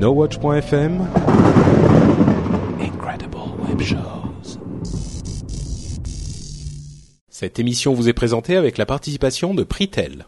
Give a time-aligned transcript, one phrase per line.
[0.00, 1.06] NoWatch.fm
[2.80, 3.36] Incredible
[3.68, 4.58] Web Shows.
[7.28, 10.24] Cette émission vous est présentée avec la participation de Pritel.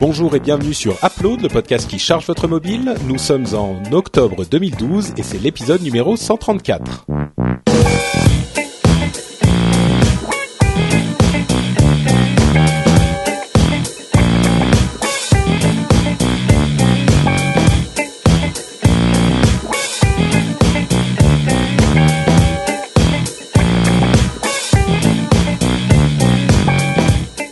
[0.00, 2.96] Bonjour et bienvenue sur Upload, le podcast qui charge votre mobile.
[3.06, 7.06] Nous sommes en octobre 2012 et c'est l'épisode numéro 134.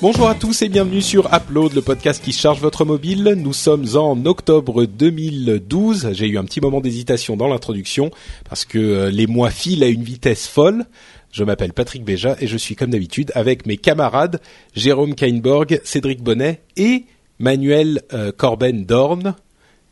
[0.02, 3.34] Bonjour à tous et bienvenue sur Upload, le podcast qui charge votre mobile.
[3.36, 6.10] Nous sommes en octobre 2012.
[6.12, 8.10] J'ai eu un petit moment d'hésitation dans l'introduction
[8.48, 10.86] parce que euh, les mois filent à une vitesse folle.
[11.32, 14.40] Je m'appelle Patrick Béja et je suis comme d'habitude avec mes camarades
[14.74, 17.04] Jérôme Kainborg, Cédric Bonnet et
[17.38, 19.34] Manuel euh, Corben Dorn.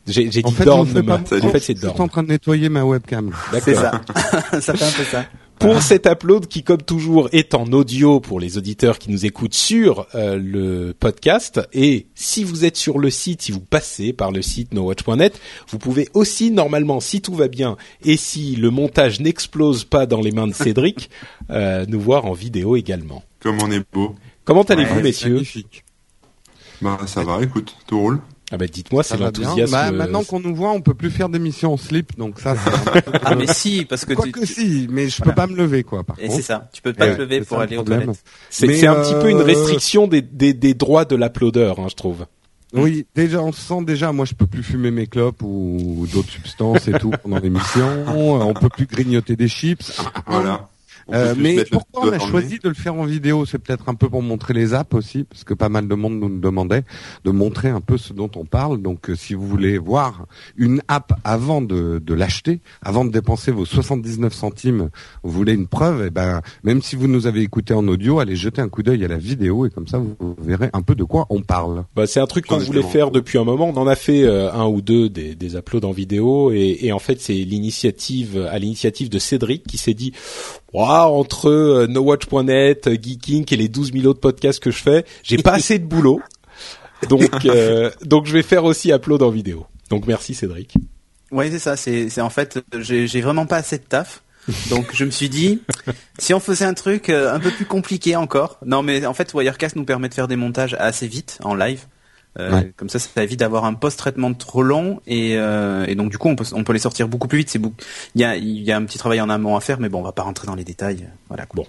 [0.07, 2.09] J'ai dit En fait, Dorn, en fait c'est Je suis en Dorn.
[2.09, 3.31] train de nettoyer ma webcam.
[3.63, 4.01] C'est D'accord.
[4.17, 4.61] ça.
[4.61, 5.25] ça fait un peu ça.
[5.59, 9.53] Pour cet upload qui, comme toujours, est en audio pour les auditeurs qui nous écoutent
[9.53, 11.59] sur euh, le podcast.
[11.73, 15.77] Et si vous êtes sur le site, si vous passez par le site nowatch.net, vous
[15.77, 20.31] pouvez aussi, normalement, si tout va bien et si le montage n'explose pas dans les
[20.31, 21.09] mains de Cédric,
[21.49, 23.23] euh, nous voir en vidéo également.
[23.39, 24.15] Comme on est beau.
[24.45, 25.33] Comment allez-vous, Ouais, messieurs?
[25.33, 25.83] Magnifique.
[26.81, 28.21] Bah ça va, écoute, tout roule.
[28.51, 29.41] Ah bah dites-moi, Ça c'est va bien.
[29.43, 29.71] l'enthousiasme.
[29.71, 32.55] Bah, euh, maintenant qu'on nous voit, on peut plus faire d'émissions en slip, donc ça.
[32.55, 35.31] c'est un peu- Ah mais si, parce que Quoi tu, que si, mais je Voilà.
[35.31, 36.03] peux pas me lever, quoi.
[36.03, 36.35] Par et contre.
[36.37, 36.67] c'est ça.
[36.73, 38.09] Tu peux pas te lever pour aller le aux toilettes.
[38.49, 41.95] c'est un petit peu une euh, restriction des, des, des droits de l'uploader, hein, je
[41.95, 42.25] trouve.
[42.73, 44.11] Oui, déjà, on se sent déjà.
[44.11, 47.87] Moi, je peux plus fumer mes clopes ou d'autres substances et tout pendant l'émission.
[48.07, 49.99] On peut plus grignoter des chips.
[50.27, 50.69] Voilà.
[51.13, 53.45] Euh, mais pourquoi on a choisi de le faire en vidéo?
[53.45, 56.19] C'est peut-être un peu pour montrer les apps aussi, parce que pas mal de monde
[56.19, 56.83] nous demandait
[57.25, 58.81] de montrer un peu ce dont on parle.
[58.81, 60.25] Donc, euh, si vous voulez voir
[60.57, 64.89] une app avant de, de l'acheter, avant de dépenser vos 79 centimes,
[65.23, 68.35] vous voulez une preuve, et ben, même si vous nous avez écouté en audio, allez
[68.35, 71.03] jeter un coup d'œil à la vidéo et comme ça, vous verrez un peu de
[71.03, 71.85] quoi on parle.
[71.95, 73.69] Bah, c'est un truc qu'on voulait faire depuis un moment.
[73.69, 76.91] On en a fait euh, un ou deux des, des uploads en vidéo et, et
[76.91, 80.13] en fait c'est l'initiative à l'initiative de Cédric qui s'est dit
[80.71, 85.05] Waouh, entre euh, NoWatch.net, euh, Geeking et les 12 000 autres podcasts que je fais,
[85.23, 86.21] j'ai pas assez de boulot.
[87.07, 89.65] Donc euh, donc je vais faire aussi upload en vidéo.
[89.89, 90.73] Donc merci Cédric.
[91.31, 91.77] Ouais, c'est ça.
[91.77, 94.23] C'est, c'est en fait, j'ai, vraiment pas assez de taf.
[94.69, 95.61] Donc je me suis dit,
[96.17, 98.57] si on faisait un truc un peu plus compliqué encore.
[98.65, 101.85] Non, mais en fait, Wirecast nous permet de faire des montages assez vite en live.
[102.37, 102.71] Euh, Ouais.
[102.77, 106.27] Comme ça, ça évite d'avoir un post-traitement trop long et, euh, et donc du coup,
[106.29, 107.49] on peut, on peut les sortir beaucoup plus vite.
[107.49, 107.75] C'est beaucoup.
[108.15, 109.99] Il y a, il y a un petit travail en amont à faire, mais bon,
[109.99, 111.09] on va pas rentrer dans les détails.
[111.27, 111.45] Voilà.
[111.47, 111.65] Quoi.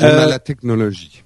[0.00, 1.22] On Euh, a la technologie.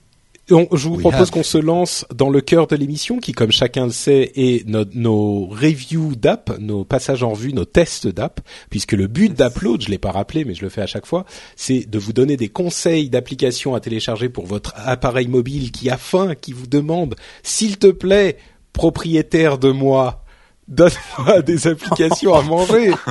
[0.50, 1.30] On- je vous We propose have.
[1.30, 4.84] qu'on se lance dans le cœur de l'émission, qui, comme chacun le sait, est nos,
[4.92, 9.88] nos reviews d'app, nos passages en vue, nos tests d'app, puisque le but d'Upload, je
[9.88, 11.24] l'ai pas rappelé, mais je le fais à chaque fois,
[11.56, 15.96] c'est de vous donner des conseils d'applications à télécharger pour votre appareil mobile qui a
[15.96, 18.36] faim, qui vous demande, s'il te plaît,
[18.74, 20.24] propriétaire de moi,
[20.68, 22.92] donne-moi des applications à manger.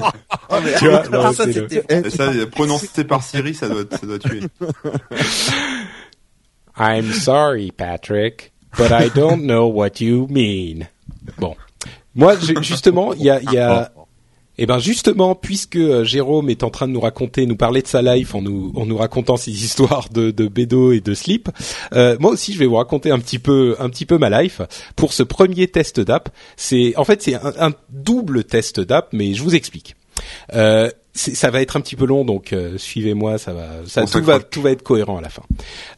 [0.78, 4.42] Tu vois, non, ça, le- ça, prononcé par Siri, ça doit, ça doit tuer.
[6.78, 10.88] I'm sorry, Patrick, but I don't know what you mean.
[11.38, 11.56] Bon,
[12.16, 13.92] moi, justement, il y a, y a,
[14.58, 17.88] eh ben justement, puisque euh, Jérôme est en train de nous raconter, nous parler de
[17.88, 21.50] sa life en nous, en nous racontant ses histoires de, de bédo et de slip,
[21.94, 24.62] euh, moi aussi, je vais vous raconter un petit peu, un petit peu ma life
[24.96, 26.30] pour ce premier test d'app.
[26.56, 29.96] C'est, en fait, c'est un, un double test d'app, mais je vous explique.
[30.54, 34.24] Euh, ça va être un petit peu long, donc euh, suivez-moi, ça va, ça tout
[34.24, 35.44] va, tout va être cohérent à la fin.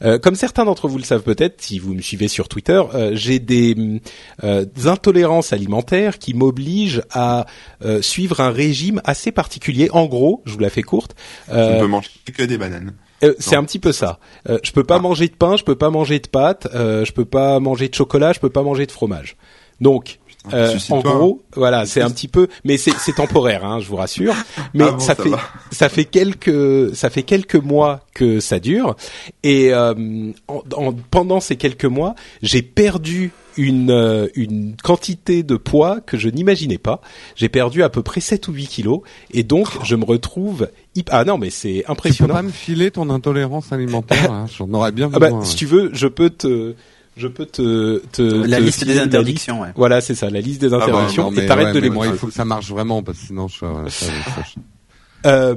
[0.02, 3.12] Euh, comme certains d'entre vous le savent peut-être, si vous me suivez sur Twitter, euh,
[3.14, 4.00] j'ai des, hum,
[4.44, 7.46] euh, des intolérances alimentaires qui m'obligent à
[7.82, 9.88] euh, suivre un régime assez particulier.
[9.92, 11.14] En gros, je vous la fais courte.
[11.50, 12.92] Euh, peut manger que des bananes.
[13.24, 14.18] euh, c'est un petit peu ça.
[14.50, 15.00] Euh, je peux pas Ah.
[15.00, 17.94] manger de pain, je peux pas manger de pâtes, euh, je peux pas manger de
[17.94, 19.36] chocolat, je peux pas manger de fromage.
[19.80, 20.18] Donc,
[20.54, 23.96] euh, en suicide-toi, gros, voilà, c'est un petit peu, mais c'est temporaire, hein, je vous
[23.96, 24.34] rassure.
[24.74, 25.40] Mais Ah bon, ça, ça fait va.
[25.70, 28.96] ça fait quelques ça fait quelques mois que ça dure
[29.42, 29.94] et euh,
[30.48, 36.18] en- en- pendant ces quelques mois, j'ai perdu une euh, une quantité de poids que
[36.18, 37.00] je n'imaginais pas.
[37.36, 39.00] J'ai perdu à peu près 7 ou 8 kilos
[39.30, 40.68] et donc je me retrouve
[41.10, 42.34] ah non mais c'est Tu peux impressionnant.
[42.34, 45.44] pas me filer ton intolérance alimentaire hein J'en aurais bien Ah bah, besoin.
[45.44, 46.74] si tu veux, je peux te,
[47.16, 49.70] je peux te, te La te liste des interdictions, ouais.
[49.74, 51.24] Voilà, c'est ça, la liste des bah, interdictions.
[51.24, 53.18] Non, mais et t'arrêtes ouais, de les moi, il faut que ça marche vraiment parce
[53.18, 54.42] que sinon je, ça, ça- ça-
[55.24, 55.56] Euh,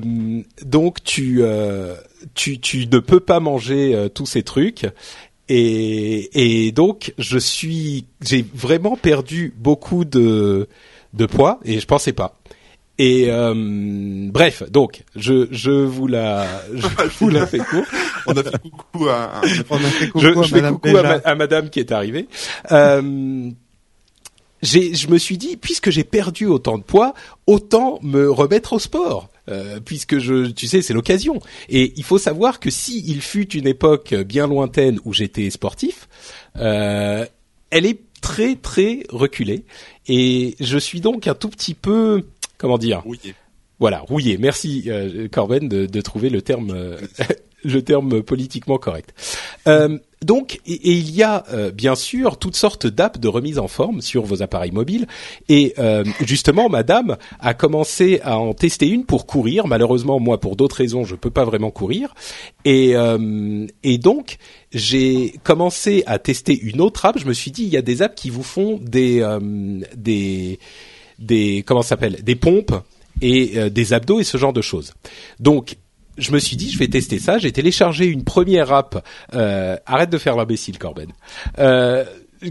[0.65, 1.93] donc tu, euh,
[2.33, 4.87] tu, tu ne peux pas manger euh, tous ces trucs.
[5.47, 10.67] Et, et donc je suis, j'ai vraiment perdu beaucoup de,
[11.13, 12.38] de poids et je pensais pas.
[13.01, 13.53] Et euh,
[14.29, 16.85] bref, donc je je vous la je
[17.19, 17.85] vous la fais court.
[18.27, 20.87] On a fait coucou à, On a fait coucou Je, à je fais Madame coucou
[20.89, 21.03] à, Béja.
[21.23, 22.27] ma- à Madame qui est arrivée.
[22.73, 23.49] Euh,
[24.61, 27.13] j'ai, je me suis dit, puisque j'ai perdu autant de poids,
[27.47, 31.39] autant me remettre au sport, euh, puisque je, tu sais, c'est l'occasion.
[31.69, 36.09] Et il faut savoir que si il fut une époque bien lointaine où j'étais sportif,
[36.57, 37.25] euh,
[37.69, 39.63] elle est très très reculée.
[40.09, 42.25] Et je suis donc un tout petit peu,
[42.59, 43.19] comment dire, Oui.
[43.79, 44.37] voilà, rouillé.
[44.37, 46.97] Merci euh, Corben de, de trouver le terme euh,
[47.63, 49.13] le terme politiquement correct.
[49.67, 53.59] Euh, donc, et, et il y a euh, bien sûr toutes sortes d'apps de remise
[53.59, 55.07] en forme sur vos appareils mobiles.
[55.49, 59.67] Et euh, justement, Madame a commencé à en tester une pour courir.
[59.67, 62.13] Malheureusement, moi, pour d'autres raisons, je peux pas vraiment courir.
[62.65, 64.37] Et, euh, et donc,
[64.73, 67.17] j'ai commencé à tester une autre app.
[67.17, 69.39] Je me suis dit, il y a des apps qui vous font des euh,
[69.95, 70.59] des
[71.19, 72.73] des comment ça s'appelle des pompes
[73.21, 74.93] et euh, des abdos et ce genre de choses.
[75.39, 75.75] Donc
[76.17, 77.37] je me suis dit je vais tester ça.
[77.37, 79.05] J'ai téléchargé une première app.
[79.33, 81.11] Euh, arrête de faire l'imbécile Corben.
[81.59, 82.03] Euh,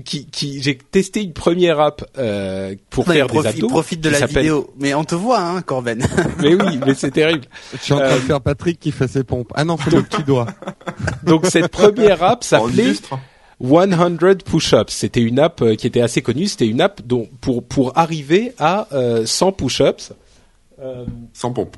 [0.04, 3.68] qui, qui j'ai testé une première app euh, pour faire profite, des abdos.
[3.68, 4.74] profite de la vidéo.
[4.78, 6.06] Mais on te voit, hein, Corben.
[6.42, 7.46] Mais oui, mais c'est terrible.
[7.72, 9.50] Je suis en train Euh, de faire Patrick qui fait ses pompes.
[9.54, 10.46] Ah non, c'est le petit doigt.
[11.24, 12.92] Donc cette première app s'appelait.
[13.60, 14.92] 100 push-ups.
[14.92, 16.46] C'était une app euh, qui était assez connue.
[16.46, 20.12] C'était une app dont pour pour arriver à euh, 100 push-ups.
[20.80, 21.76] Euh, Sans pompe.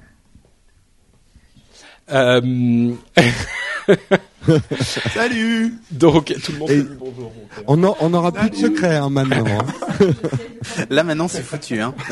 [2.12, 2.92] euh,
[5.14, 7.32] Salut donc tout le monde dit bonjour.
[7.66, 9.44] On, a- on aura plus de secret hein, maintenant.
[9.46, 10.06] hein.
[10.90, 11.80] Là maintenant c'est foutu.
[11.80, 11.94] Hein.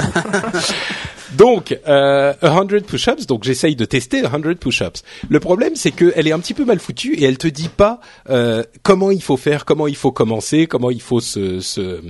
[1.37, 5.03] Donc, euh, 100 push-ups, donc j'essaye de tester 100 push-ups.
[5.29, 8.01] Le problème, c'est qu'elle est un petit peu mal foutue et elle te dit pas
[8.31, 12.01] euh, comment il faut faire, comment il faut commencer, comment il faut se se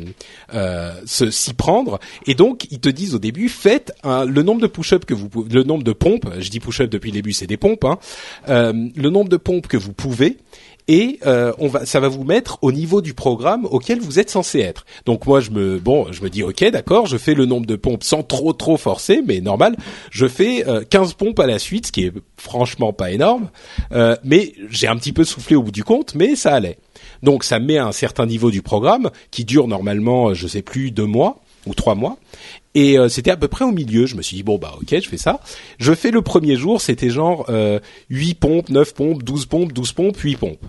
[0.55, 1.99] euh, se- s'y prendre.
[2.29, 5.29] Et donc, ils te disent au début, faites un- le nombre de push-ups que vous
[5.29, 6.29] pouvez, le nombre de pompes.
[6.39, 7.85] Je dis push-up depuis le début, c'est des pompes.
[7.85, 7.99] Hein,
[8.49, 10.08] euh, le nombre de pompes que vous pouvez
[10.89, 14.31] et euh, on va, ça va vous mettre au niveau du programme auquel vous êtes
[14.31, 14.87] censé être.
[15.05, 17.77] Donc moi je me, bon, je me dis ok, d'accord, je fais le nombre de
[17.77, 19.77] pompes sans trop trop forcer, mais normal.
[20.11, 23.51] Je fais euh, 15 pompes à la suite, ce qui est franchement pas énorme,
[23.93, 26.79] euh, mais j'ai un petit peu soufflé au bout du compte, mais ça allait.
[27.23, 30.63] Donc ça me met à un certain niveau du programme qui dure normalement, je sais
[30.63, 32.17] plus, deux mois ou trois mois.
[32.75, 34.07] Et euh, c'était à peu près au milieu.
[34.07, 35.41] Je me suis dit bon bah ok, je fais ça.
[35.79, 37.81] Je fais le premier jour, c'était genre euh,
[38.11, 40.65] 8 pompes, 9 pompes, 12 pompes, 12 pompes, 8 pompes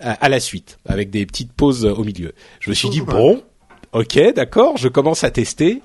[0.00, 2.32] à, à la suite avec des petites pauses euh, au milieu.
[2.60, 3.42] Je me suis dit bon,
[3.92, 5.80] ok, d'accord, je commence à tester.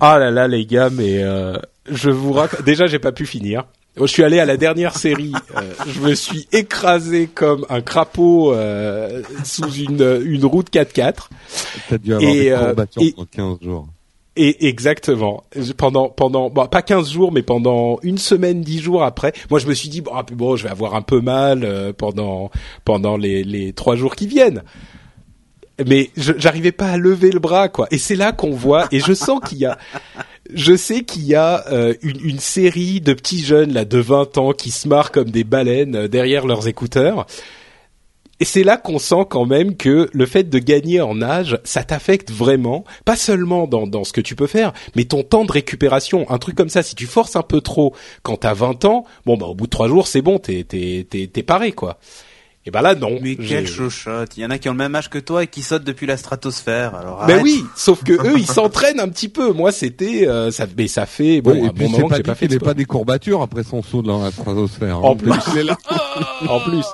[0.00, 1.56] Ah là là les gars, mais euh,
[1.90, 2.62] je vous raconte.
[2.64, 3.64] Déjà j'ai pas pu finir.
[3.96, 5.32] Je suis allé à la dernière série.
[5.56, 11.14] euh, je me suis écrasé comme un crapaud euh, sous une une route 4x4.
[11.88, 13.26] T'as dû avoir Et, des euh, et- pendant
[13.56, 13.88] 15 jours.
[14.40, 15.42] Et exactement.
[15.76, 19.66] Pendant pendant bon, pas 15 jours mais pendant une semaine, 10 jours après, moi je
[19.66, 20.24] me suis dit bon, ah,
[20.56, 22.52] je vais avoir un peu mal euh, pendant
[22.84, 24.62] pendant les les trois jours qui viennent.
[25.84, 27.88] Mais j'arrivais pas à lever le bras quoi.
[27.90, 29.76] Et c'est là qu'on voit et je sens qu'il y a
[30.54, 34.38] je sais qu'il y a euh, une, une série de petits jeunes là de 20
[34.38, 37.26] ans qui se marrent comme des baleines euh, derrière leurs écouteurs.
[38.40, 41.82] Et c'est là qu'on sent quand même que le fait de gagner en âge, ça
[41.82, 45.52] t'affecte vraiment, pas seulement dans, dans ce que tu peux faire, mais ton temps de
[45.52, 46.30] récupération.
[46.30, 49.36] Un truc comme ça, si tu forces un peu trop quand t'as 20 ans, bon
[49.36, 51.98] bah au bout de trois jours c'est bon, t'es t'es t'es t'es paré quoi.
[52.68, 53.18] Et ben là non.
[53.22, 54.36] Mais quelle chochotte.
[54.36, 56.06] Il y en a qui ont le même âge que toi et qui sautent depuis
[56.06, 56.94] la stratosphère.
[56.94, 57.42] Alors Ben arrête.
[57.42, 59.52] oui, sauf que eux ils s'entraînent un petit peu.
[59.54, 62.08] Moi c'était euh, ça, mais ça fait bon Oui, et un puis bon c'est moment
[62.08, 64.96] que pas j'ai pas fait pas des courbatures après son saut dans la stratosphère.
[64.96, 65.00] hein.
[65.02, 65.32] En plus,
[66.48, 66.84] en plus.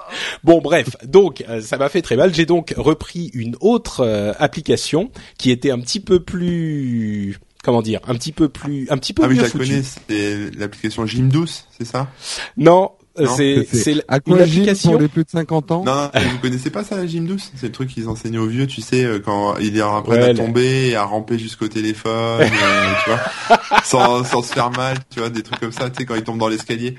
[0.45, 2.33] Bon, bref, donc euh, ça m'a fait très mal.
[2.33, 7.99] J'ai donc repris une autre euh, application qui était un petit peu plus, comment dire,
[8.07, 9.67] un petit peu plus, un petit peu Ah oui, je mieux la foutue.
[9.67, 12.09] connais, c'est l'application Gym Douce, c'est ça?
[12.57, 12.93] Non,
[13.37, 14.91] c'est C'est- une application.
[14.93, 17.53] pour les plus de 50 ans Non, vous connaissez pas ça, la Gym Douce?
[17.57, 20.31] C'est le truc qu'ils enseignaient aux vieux, tu sais, euh, quand ils leur apprennent Ouais,
[20.31, 22.09] à tomber et à ramper jusqu'au téléphone,
[22.41, 25.99] euh, tu vois, sans, sans se faire mal, tu vois, des trucs comme ça, tu
[25.99, 26.97] sais, quand ils tombent dans l'escalier.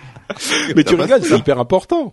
[0.75, 2.11] Mais tu ça c'est hyper important.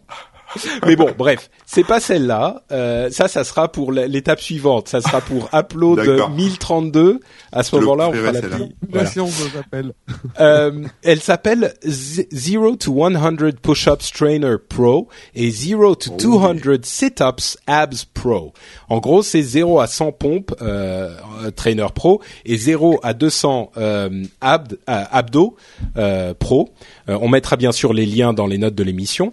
[0.86, 2.62] Mais bon, bref, c'est pas celle-là.
[2.72, 4.88] Euh, ça, ça sera pour la- l'étape suivante.
[4.88, 6.30] Ça sera pour upload D'accord.
[6.30, 7.20] 1032.
[7.52, 8.58] À ce moment-là, on fera celle-là.
[8.88, 9.04] Voilà.
[9.04, 9.92] Nation vous appelle.
[10.40, 18.04] Euh, elle s'appelle Zero to 100 Push-Ups Trainer Pro et Zero to 200 Sit-Ups Abs
[18.12, 18.52] Pro.
[18.88, 23.72] En gros, c'est 0 à 100 pompes euh, euh, Trainer Pro et 0 à 200
[23.76, 25.56] euh, abd, euh, abdos
[25.96, 26.70] euh, Pro.
[27.08, 29.32] Euh, on mettra bien sûr les liens dans les notes de l'émission.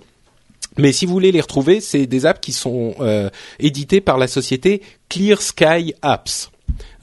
[0.79, 4.27] Mais si vous voulez les retrouver, c'est des apps qui sont euh, éditées par la
[4.27, 6.51] société Clear Sky Apps.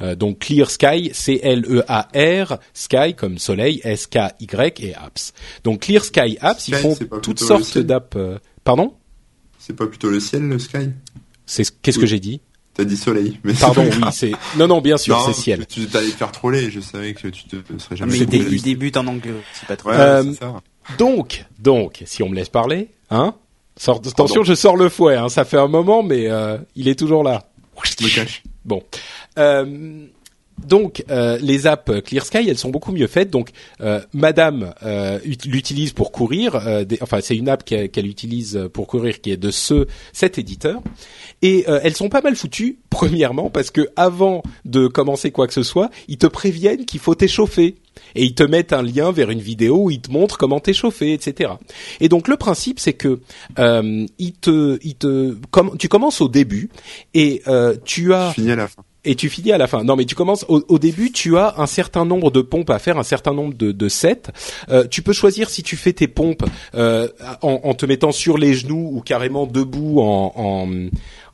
[0.00, 4.80] Euh, donc Clear Sky, C L E A R, Sky comme soleil, S K Y
[4.80, 5.32] et apps.
[5.64, 8.16] Donc Clear Sky Apps, ils Sky, font toutes sortes d'apps.
[8.16, 8.94] euh, Pardon?
[9.58, 10.90] C'est pas plutôt le ciel, le sky?
[11.44, 12.08] C'est qu'est-ce que Oui.
[12.08, 12.40] j'ai dit?
[12.74, 13.40] T'as dit soleil.
[13.42, 15.66] Mais Pardon, c'est pas oui, c'est non non bien sûr c'est ciel.
[15.66, 18.96] Tu t'allais te faire troller, je savais que tu te serais jamais Mais il, débute
[18.98, 19.90] en anglais, c'est pas trop.
[19.90, 20.60] Ouais, Euh, ça.
[20.98, 23.34] Donc donc si on me laisse parler, hein
[23.76, 25.16] Sors- Attention, je sors le fouet.
[25.16, 27.44] Hein, ça fait un moment, mais euh, il est toujours là.
[27.84, 28.42] Je me cache.
[28.64, 28.82] Bon.
[29.38, 30.06] Euh,
[30.64, 33.30] donc euh, les apps Clear Sky, elles sont beaucoup mieux faites.
[33.30, 36.54] Donc euh, Madame euh, ut- l'utilise pour courir.
[36.56, 40.38] euh, des- enfin, c'est une app qu'elle utilise pour courir, qui est de ce cet
[40.38, 40.80] éditeur.
[41.42, 42.78] Et euh, elles sont pas mal foutues.
[42.90, 47.14] Premièrement, parce que avant de commencer quoi que ce soit, ils te préviennent qu'il faut
[47.14, 47.76] t'échauffer.
[48.14, 51.12] Et ils te mettent un lien vers une vidéo où ils te montrent comment t'échauffer,
[51.14, 51.52] etc.
[52.00, 53.20] Et donc le principe, c'est que
[53.58, 55.34] euh, ils te, ils te,
[55.78, 56.68] tu commences au début
[57.14, 57.42] et
[57.84, 58.82] tu as Je finis à la fin.
[59.06, 59.84] Et tu finis à la fin.
[59.84, 62.78] Non, mais tu commences au, au début, tu as un certain nombre de pompes à
[62.78, 64.22] faire, un certain nombre de, de sets.
[64.68, 66.44] Euh, tu peux choisir si tu fais tes pompes
[66.74, 67.08] euh,
[67.42, 70.68] en, en te mettant sur les genoux ou carrément debout en, en,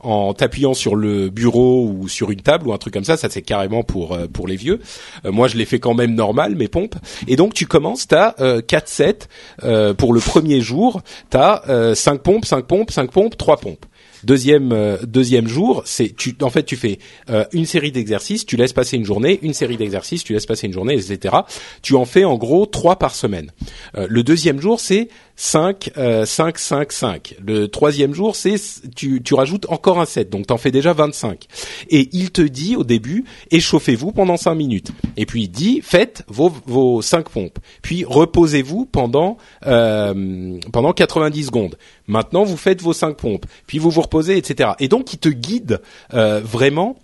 [0.01, 3.17] en t'appuyant sur le bureau ou sur une table ou un truc comme ça.
[3.17, 4.79] Ça c'est carrément pour euh, pour les vieux.
[5.25, 6.95] Euh, moi, je les fais quand même normal mes pompes.
[7.27, 9.19] Et donc tu commences, t'as euh, 4 sets
[9.63, 11.01] euh, pour le premier jour.
[11.29, 13.85] T'as euh, 5 pompes, 5 pompes, 5 pompes, 3 pompes.
[14.23, 16.99] Deuxième euh, deuxième jour, c'est tu en fait tu fais
[17.29, 20.67] euh, une série d'exercices, tu laisses passer une journée, une série d'exercices, tu laisses passer
[20.67, 21.35] une journée, etc.
[21.81, 23.51] Tu en fais en gros trois par semaine.
[23.97, 27.35] Euh, le deuxième jour c'est 5, euh, 5, 5, 5.
[27.45, 28.55] Le troisième jour c'est
[28.95, 31.47] tu tu rajoutes encore un set, donc t'en fais déjà 25.
[31.89, 34.91] Et il te dit au début échauffez-vous pendant 5 minutes.
[35.17, 37.59] Et puis il dit faites vos vos 5 pompes.
[37.81, 41.77] Puis reposez-vous pendant euh, pendant 90 secondes.
[42.07, 43.45] Maintenant vous faites vos 5 pompes.
[43.67, 44.71] Puis vous vous reposez, etc.
[44.79, 45.81] Et donc il te guide
[46.13, 46.97] euh, vraiment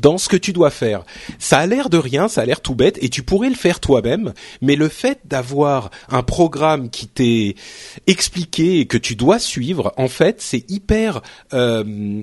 [0.00, 1.04] dans ce que tu dois faire.
[1.38, 3.80] Ça a l'air de rien, ça a l'air tout bête, et tu pourrais le faire
[3.80, 7.54] toi-même, mais le fait d'avoir un programme qui t'est
[8.06, 11.22] expliqué et que tu dois suivre, en fait, c'est hyper...
[11.52, 12.22] euh,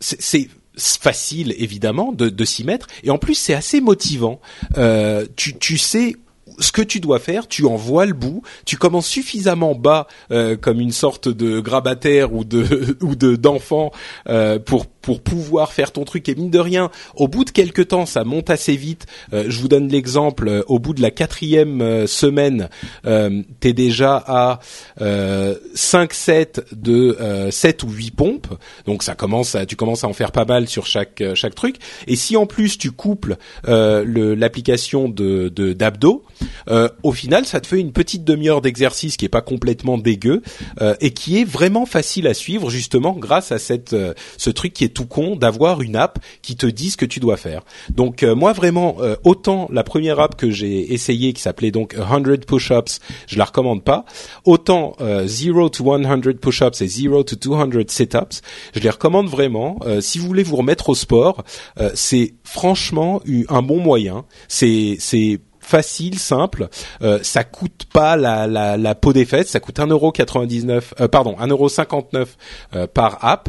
[0.00, 4.40] c'est facile, évidemment, de, s'y mettre, et en plus, c'est assez motivant.
[4.78, 6.16] Euh, tu, tu sais
[6.58, 10.56] ce que tu dois faire, tu en vois le bout, tu commences suffisamment bas euh,
[10.56, 13.90] comme une sorte de grabataire ou de ou de d'enfant
[14.28, 17.88] euh, pour pour pouvoir faire ton truc et mine de rien, au bout de quelques
[17.88, 19.06] temps, ça monte assez vite.
[19.32, 22.68] Euh, je vous donne l'exemple, euh, au bout de la quatrième euh, semaine,
[23.06, 24.60] euh, t'es déjà à
[25.00, 28.46] euh, 5 sets de euh, 7 ou 8 pompes,
[28.86, 31.54] donc ça commence, à, tu commences à en faire pas mal sur chaque euh, chaque
[31.54, 31.76] truc.
[32.06, 33.36] Et si en plus tu couples
[33.68, 36.22] euh, le- l'application de d'abdos,
[36.68, 40.42] euh, au final, ça te fait une petite demi-heure d'exercice qui est pas complètement dégueu
[40.80, 44.72] euh, et qui est vraiment facile à suivre justement grâce à cette euh, ce truc
[44.72, 47.62] qui est tout con d'avoir une app qui te dit ce que tu dois faire.
[47.90, 51.94] Donc euh, moi vraiment euh, autant la première app que j'ai essayée qui s'appelait donc
[51.94, 54.04] 100 push-ups, je la recommande pas,
[54.44, 58.42] autant euh, 0 to 100 push-ups et 0 to 200 sit-ups,
[58.74, 59.78] je les recommande vraiment.
[59.84, 61.44] Euh, si vous voulez vous remettre au sport,
[61.80, 64.24] euh, c'est franchement un bon moyen.
[64.48, 66.68] C'est c'est facile, simple.
[67.02, 69.48] Euh, ça coûte pas la, la, la peau des fesses.
[69.48, 72.26] Ça coûte 1,99€, euh, pardon, 1,59€
[72.74, 73.48] euh, par app.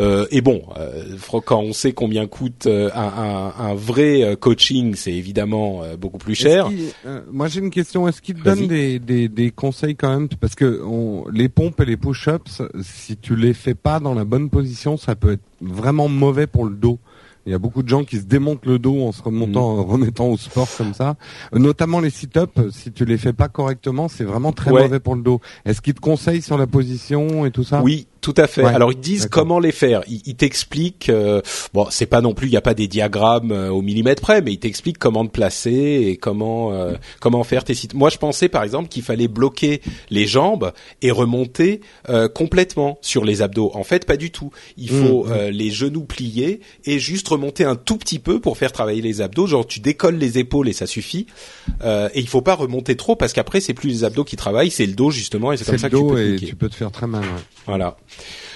[0.00, 4.34] Euh, et bon, euh, quand on sait combien coûte euh, un, un, un vrai euh,
[4.34, 6.68] coaching, c'est évidemment euh, beaucoup plus cher.
[7.06, 8.08] Euh, moi j'ai une question.
[8.08, 10.28] Est-ce qu'il te donne des, des, des conseils quand même?
[10.40, 14.24] Parce que on, les pompes et les push-ups, si tu les fais pas dans la
[14.24, 16.98] bonne position, ça peut être vraiment mauvais pour le dos.
[17.46, 19.84] Il y a beaucoup de gens qui se démontent le dos en se remontant, en
[19.84, 21.16] remettant au sport comme ça.
[21.52, 24.84] Notamment les sit-ups, si tu les fais pas correctement, c'est vraiment très Ouais.
[24.84, 25.42] mauvais pour le dos.
[25.66, 27.82] Est-ce qu'ils te conseillent sur la position et tout ça?
[27.82, 28.62] Oui, tout à fait.
[28.64, 30.02] Ouais, Alors ils disent comment les faire.
[30.08, 31.10] Ils, ils t'expliquent.
[31.10, 31.42] euh,
[31.74, 32.48] bon, c'est pas non plus.
[32.48, 35.30] Il n'y a pas des diagrammes euh, au millimètre près, mais ils t'expliquent comment te
[35.30, 37.92] placer et comment euh, comment faire tes sites.
[37.94, 43.24] Moi, je pensais par exemple qu'il fallait bloquer les jambes et remonter euh, complètement sur
[43.24, 43.70] les abdos.
[43.74, 44.50] En fait, pas du tout.
[44.78, 45.32] Il Mmh, faut mmh.
[45.32, 49.20] euh, les genoux pliés et juste remonter un tout petit peu pour faire travailler les
[49.20, 49.46] abdos.
[49.46, 51.26] Genre, tu décolles les épaules et ça suffit.
[51.82, 54.70] Euh, et il faut pas remonter trop parce qu'après, c'est plus les abdos qui travaillent,
[54.70, 56.46] c'est le dos justement, et c'est comme ça que tu peux et cliquer.
[56.46, 57.22] tu peux te faire très mal.
[57.22, 57.28] ouais.
[57.66, 57.96] Voilà.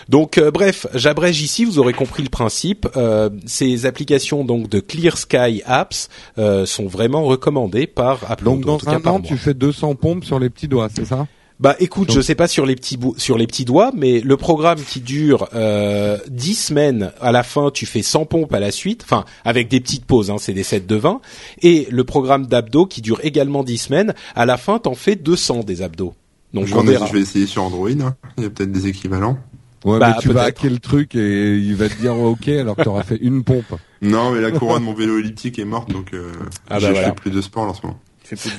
[0.08, 2.88] Donc euh, bref, j'abrège ici, vous aurez compris le principe.
[2.96, 8.44] Euh, ces applications donc de Clear Sky Apps euh, sont vraiment recommandées par Apple.
[8.44, 11.26] Donc dans un an, tu fais 200 pompes sur les petits doigts, c'est ça?
[11.60, 14.78] Bah écoute, je sais pas sur les petits sur les petits doigts, mais le programme
[14.80, 19.02] qui dure euh, 10 semaines, à la fin tu fais 100 pompes à la suite,
[19.02, 21.20] enfin avec des petites pauses, hein, c'est des sets de 20,
[21.62, 25.64] et le programme d'abdos qui dure également 10 semaines, à la fin t'en fais 200
[25.64, 26.14] des abdos.
[26.54, 27.06] Donc je, on vais- verra.
[27.06, 27.88] je vais essayer sur Android.
[27.90, 28.14] hein.
[28.36, 29.38] Il y a peut-être des équivalents.
[29.84, 32.74] Ouais, Bah, mais tu vas hacker le truc et il va te dire ok alors
[32.76, 33.74] que t'auras fait une pompe.
[34.02, 36.30] Non, mais la couronne de mon vélo elliptique est morte, donc euh,
[36.70, 37.08] Ah bah je voilà.
[37.08, 37.98] fais plus de sport en ce moment.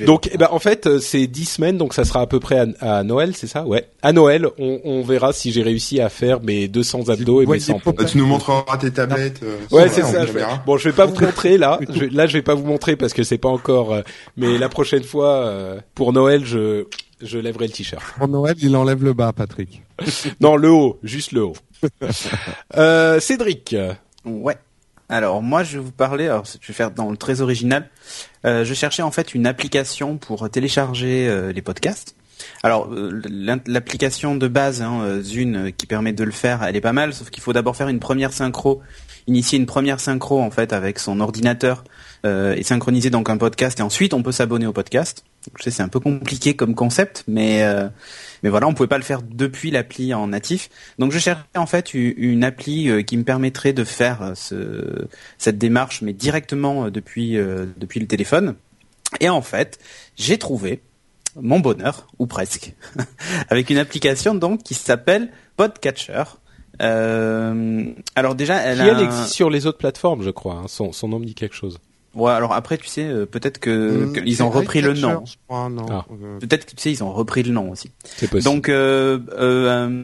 [0.04, 2.58] Donc, eh ben, en fait, euh, c'est dix semaines, donc ça sera à peu près
[2.80, 3.64] à, à Noël, c'est ça?
[3.64, 3.86] Ouais.
[4.02, 7.46] À Noël, on, on verra si j'ai réussi à faire mes 200 abdos et mes
[7.46, 7.98] voyez 100 pas- pompes.
[7.98, 9.40] Bah, tu nous montreras tes tablettes.
[9.44, 10.26] euh, Ouais, c'est ça.
[10.26, 10.44] je vais-.
[10.66, 11.78] Bon, je vais pas vous montrer là.
[11.94, 13.94] Je, là, je vais pas vous montrer parce que c'est pas encore.
[13.94, 14.02] euh,
[14.36, 16.84] mais la prochaine fois, euh, pour Noël, je
[17.22, 18.02] je lèverai le t-shirt.
[18.18, 19.82] Pour Noël, il enlève le bas, Patrick.
[20.40, 21.56] Non, le haut, juste le haut.
[22.76, 23.76] euh, Cédric.
[24.24, 24.58] Ouais.
[25.08, 27.90] Alors moi je vais vous parler, alors je vais faire dans le très original.
[28.44, 32.14] Euh, je cherchais en fait une application pour télécharger euh, les podcasts.
[32.62, 32.88] Alors
[33.66, 37.28] l'application de base, hein, Zune, qui permet de le faire, elle est pas mal, sauf
[37.28, 38.80] qu'il faut d'abord faire une première synchro,
[39.26, 41.84] initier une première synchro en fait avec son ordinateur
[42.26, 45.24] euh, et synchroniser donc un podcast et ensuite on peut s'abonner au podcast.
[45.58, 47.88] Je sais c'est un peu compliqué comme concept, mais euh,
[48.42, 50.68] mais voilà, on pouvait pas le faire depuis l'appli en natif.
[50.98, 55.06] Donc je cherchais en fait une appli euh, qui me permettrait de faire euh, ce,
[55.38, 58.54] cette démarche, mais directement euh, depuis euh, depuis le téléphone.
[59.20, 59.78] Et en fait,
[60.16, 60.82] j'ai trouvé
[61.40, 62.74] mon bonheur, ou presque,
[63.48, 66.24] avec une application donc qui s'appelle Podcatcher.
[66.82, 67.84] Euh,
[68.14, 70.54] alors déjà, elle Qui a elle un- existe sur les autres plateformes, je crois.
[70.54, 70.66] hein.
[70.68, 71.78] Son son nom me dit quelque chose.
[72.14, 75.22] Ouais, alors après, tu sais, euh, peut-être que Mmh, qu'ils c'est ont repris le nom.
[75.48, 75.68] Ah.
[76.10, 77.90] Euh, Peut-être que tu sais, ils ont repris le nom aussi.
[78.04, 78.52] C'est possible.
[78.52, 79.18] Donc euh,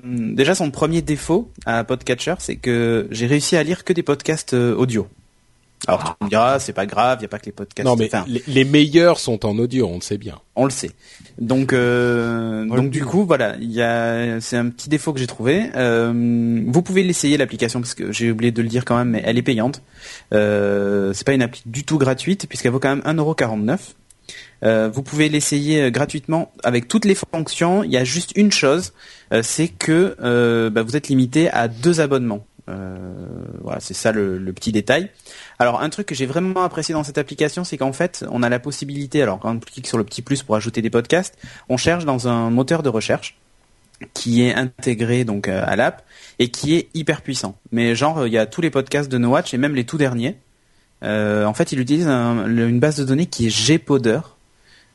[0.05, 4.55] déjà son premier défaut à Podcatcher, c'est que j'ai réussi à lire que des podcasts
[4.55, 5.09] audio.
[5.87, 7.87] Alors tu me diras, c'est pas grave, il y a pas que les podcasts.
[7.87, 10.41] non, mais enfin, les, les meilleurs sont en audio, on le sait bien.
[10.57, 10.91] on le sait.
[11.39, 15.27] Donc euh, donc du coup voilà, il y a c'est un petit défaut que j'ai
[15.27, 15.71] trouvé.
[15.77, 16.13] Euh,
[16.67, 19.39] vous pouvez l'essayer l'application parce que j'ai oublié de le dire quand même, mais elle
[19.39, 19.83] est payante.
[20.35, 23.79] Euh, c'est pas une appli du tout gratuite puisqu'elle vaut quand même 1,49€.
[24.65, 27.85] Euh, vous pouvez l'essayer euh, gratuitement avec toutes les fonctions.
[27.85, 28.93] Il y a juste une chose,
[29.33, 32.45] euh, c'est que euh, bah, vous êtes limité à deux abonnements.
[32.69, 32.99] Euh,
[33.63, 35.11] voilà, c'est ça le, petit détail.
[35.59, 38.49] Alors un truc que j'ai vraiment apprécié dans cette application, c'est qu'en fait, on a
[38.49, 41.37] la possibilité, alors quand on clique sur le petit plus pour ajouter des podcasts,
[41.69, 43.39] on cherche dans un moteur de recherche
[44.15, 46.05] qui est intégré donc euh, à l'app
[46.39, 47.57] et qui est hyper puissant.
[47.73, 49.99] Mais genre, il y a tous les podcasts de No Watch et même les tout
[49.99, 50.37] derniers.
[51.03, 54.21] Euh, en fait, il utilise une base de données qui est Gpodder.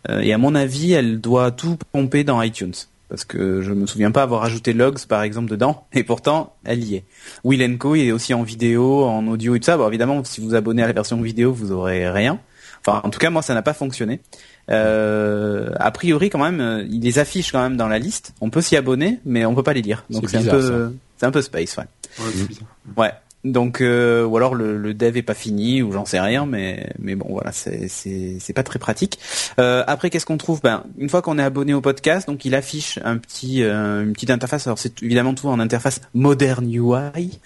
[0.09, 2.73] Euh, et à mon avis, elle doit tout pomper dans iTunes.
[3.11, 5.85] Parce que je me souviens pas avoir ajouté Logs, par exemple, dedans.
[5.93, 7.03] Et pourtant, elle y est.
[7.43, 9.75] Will Co, il est aussi en vidéo, en audio et tout ça.
[9.75, 12.39] Bon, évidemment, si vous vous abonnez à la version vidéo, vous aurez rien.
[12.79, 14.21] Enfin, en tout cas, moi, ça n'a pas fonctionné.
[14.69, 18.33] Euh, a priori, quand même, euh, il les affiche quand même dans la liste.
[18.39, 20.05] On peut s'y abonner, mais on peut pas les lire.
[20.09, 21.83] Donc C'est un peu, c'est un peu space, ouais.
[22.17, 22.77] Ouais, c'est bizarre.
[22.95, 23.11] Ouais.
[23.43, 26.91] Donc euh, ou alors le, le dev est pas fini ou j'en sais rien mais
[26.99, 29.17] mais bon voilà c'est c'est pas très pratique.
[29.59, 30.61] Euh, après qu'est-ce qu'on trouve?
[30.61, 34.13] Ben une fois qu'on est abonné au podcast donc il affiche un petit euh, une
[34.13, 37.39] petite interface alors c'est évidemment tout en interface moderne UI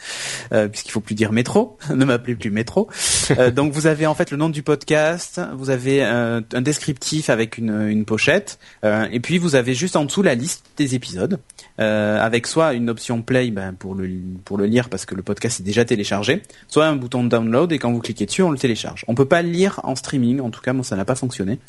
[0.51, 2.89] euh, puisqu'il faut plus dire métro ne m'appelez plus métro.
[3.31, 7.29] Euh, donc vous avez en fait le nom du podcast, vous avez euh, un descriptif
[7.29, 11.39] avec une une pochette et puis vous avez juste en dessous la liste des épisodes
[11.77, 14.09] avec soit une option play ben, pour le
[14.43, 17.71] pour le lire parce que le podcast est déjà téléchargé, soit un bouton de download
[17.71, 19.05] et quand vous cliquez dessus on le télécharge.
[19.07, 21.59] On peut pas le lire en streaming, en tout cas moi ça n'a pas fonctionné.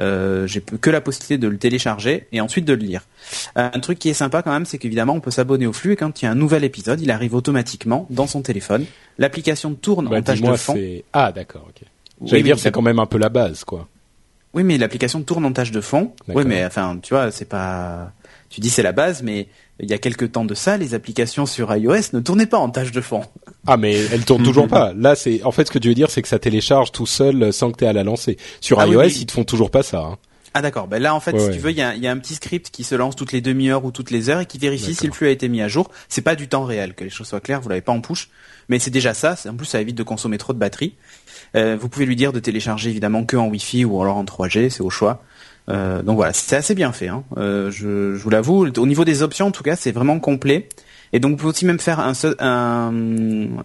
[0.00, 3.02] Euh, j'ai que la possibilité de le télécharger et ensuite de le lire.
[3.56, 5.92] Euh, un truc qui est sympa quand même, c'est qu'évidemment on peut s'abonner au flux
[5.92, 8.84] et quand il y a un nouvel épisode, il arrive automatiquement dans son téléphone.
[9.18, 10.78] L'application tourne Bah, en tâche de dis-moi, fond.
[11.12, 11.82] ah d'accord, ok.
[12.24, 13.88] J'allais oui, dire c'est quand même un peu la base, quoi.
[14.54, 16.12] Oui, mais l'application tourne en tâche de fond.
[16.28, 18.12] Oui, mais enfin, tu vois, c'est pas.
[18.50, 19.48] Tu dis c'est la base, mais
[19.80, 22.70] il y a quelques temps de ça, les applications sur iOS ne tournaient pas en
[22.70, 23.22] tâche de fond.
[23.66, 24.92] Ah mais elle tourne toujours pas.
[24.96, 27.52] Là c'est en fait ce que tu veux dire c'est que ça télécharge tout seul
[27.52, 28.36] sans que tu aies à la lancer.
[28.60, 29.16] Sur Ah iOS oui.
[29.20, 29.98] ils te font toujours pas ça.
[30.00, 30.16] hein.
[30.54, 30.88] Ah d'accord.
[30.88, 31.52] Ben là, en fait, Ouais, si ouais.
[31.52, 33.32] tu veux, il y a, il y a un petit script qui se lance toutes
[33.32, 35.60] les demi-heures ou toutes les heures et qui vérifie si le flux a été mis
[35.60, 35.90] à jour.
[36.08, 37.60] C'est pas du temps réel, que les choses soient claires.
[37.60, 38.30] Vous l'avez pas en push,
[38.70, 39.36] mais c'est déjà ça.
[39.46, 40.94] En plus, ça évite de consommer trop de batterie.
[41.54, 44.70] Euh, vous pouvez lui dire de télécharger évidemment que en Wi-Fi ou alors en 3G,
[44.70, 45.22] c'est au choix.
[45.68, 47.08] Euh, donc voilà, c'est assez bien fait.
[47.08, 47.24] Hein.
[47.36, 48.66] Euh, je, je vous l'avoue.
[48.76, 50.68] Au niveau des options, en tout cas, c'est vraiment complet.
[51.12, 52.92] Et donc, vous pouvez aussi même faire un, seul- un,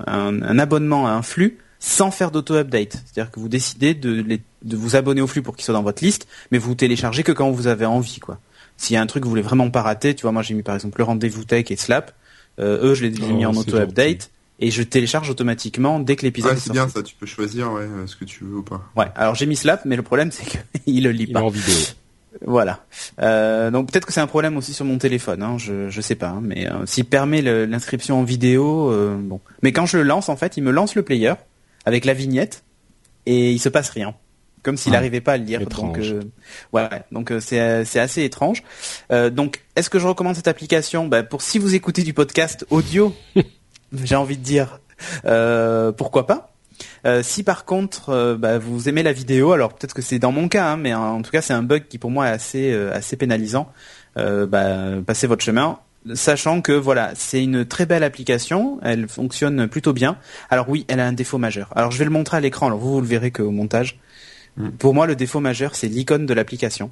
[0.07, 2.93] un, un abonnement à un flux sans faire d'auto-update.
[3.05, 5.83] C'est-à-dire que vous décidez de, les- de vous abonner au flux pour qu'il soit dans
[5.83, 8.39] votre liste, mais vous téléchargez que quand vous avez envie, quoi.
[8.77, 10.53] S'il y a un truc que vous voulez vraiment pas rater, tu vois, moi j'ai
[10.55, 12.13] mis par exemple le rendez-vous tech et Slap.
[12.59, 14.31] Euh, eux, je les ai Oh, mis en c'est auto-update
[14.65, 17.71] et je télécharge automatiquement dès que l'épisode Ouais, est c'est bien ça, tu peux choisir
[17.73, 18.81] ouais, euh, ce que tu veux ou pas.
[18.95, 19.07] Ouais.
[19.15, 21.41] Alors j'ai mis Slap, mais le problème c'est qu'il le lit Il est pas.
[21.41, 21.75] en vidéo.
[22.45, 22.83] Voilà.
[23.21, 25.43] Euh, donc peut-être que c'est un problème aussi sur mon téléphone.
[25.43, 26.29] Hein, je je sais pas.
[26.29, 29.39] hein, mais euh, s'il permet l'inscription en vidéo, euh, bon.
[29.61, 31.33] Mais quand je le lance, en fait, il me lance le player
[31.85, 32.63] avec la vignette
[33.27, 34.15] et il se passe rien.
[34.63, 35.61] comme s'il Ah, n'arrivait pas à le lire.
[35.61, 35.97] étrange.
[35.97, 36.21] Donc, euh,
[36.73, 37.03] ouais, ouais.
[37.11, 38.63] donc euh, c'est euh, c'est assez étrange.
[39.11, 41.07] Euh, donc, est-ce que je recommande cette application?
[41.07, 43.13] Bah, Pour si vous écoutez du podcast audio,
[44.03, 44.79] j'ai envie de dire,
[45.25, 46.49] euh, pourquoi pas
[47.05, 50.31] Euh, si par contre euh, bah, vous aimez la vidéo, alors peut-être que c'est dans
[50.31, 52.71] mon cas, hein, mais en tout cas c'est un bug qui pour moi est assez
[52.73, 53.71] euh, assez pénalisant.
[54.17, 55.79] Euh, bah, passez votre chemin,
[56.13, 60.17] sachant que voilà c'est une très belle application, elle fonctionne plutôt bien.
[60.49, 61.71] Alors oui, elle a un défaut majeur.
[61.75, 63.99] Alors je vais le montrer à l'écran, alors vous vous le verrez qu'au montage.
[64.57, 64.69] Mm.
[64.71, 66.91] Pour moi le défaut majeur c'est l'icône de l'application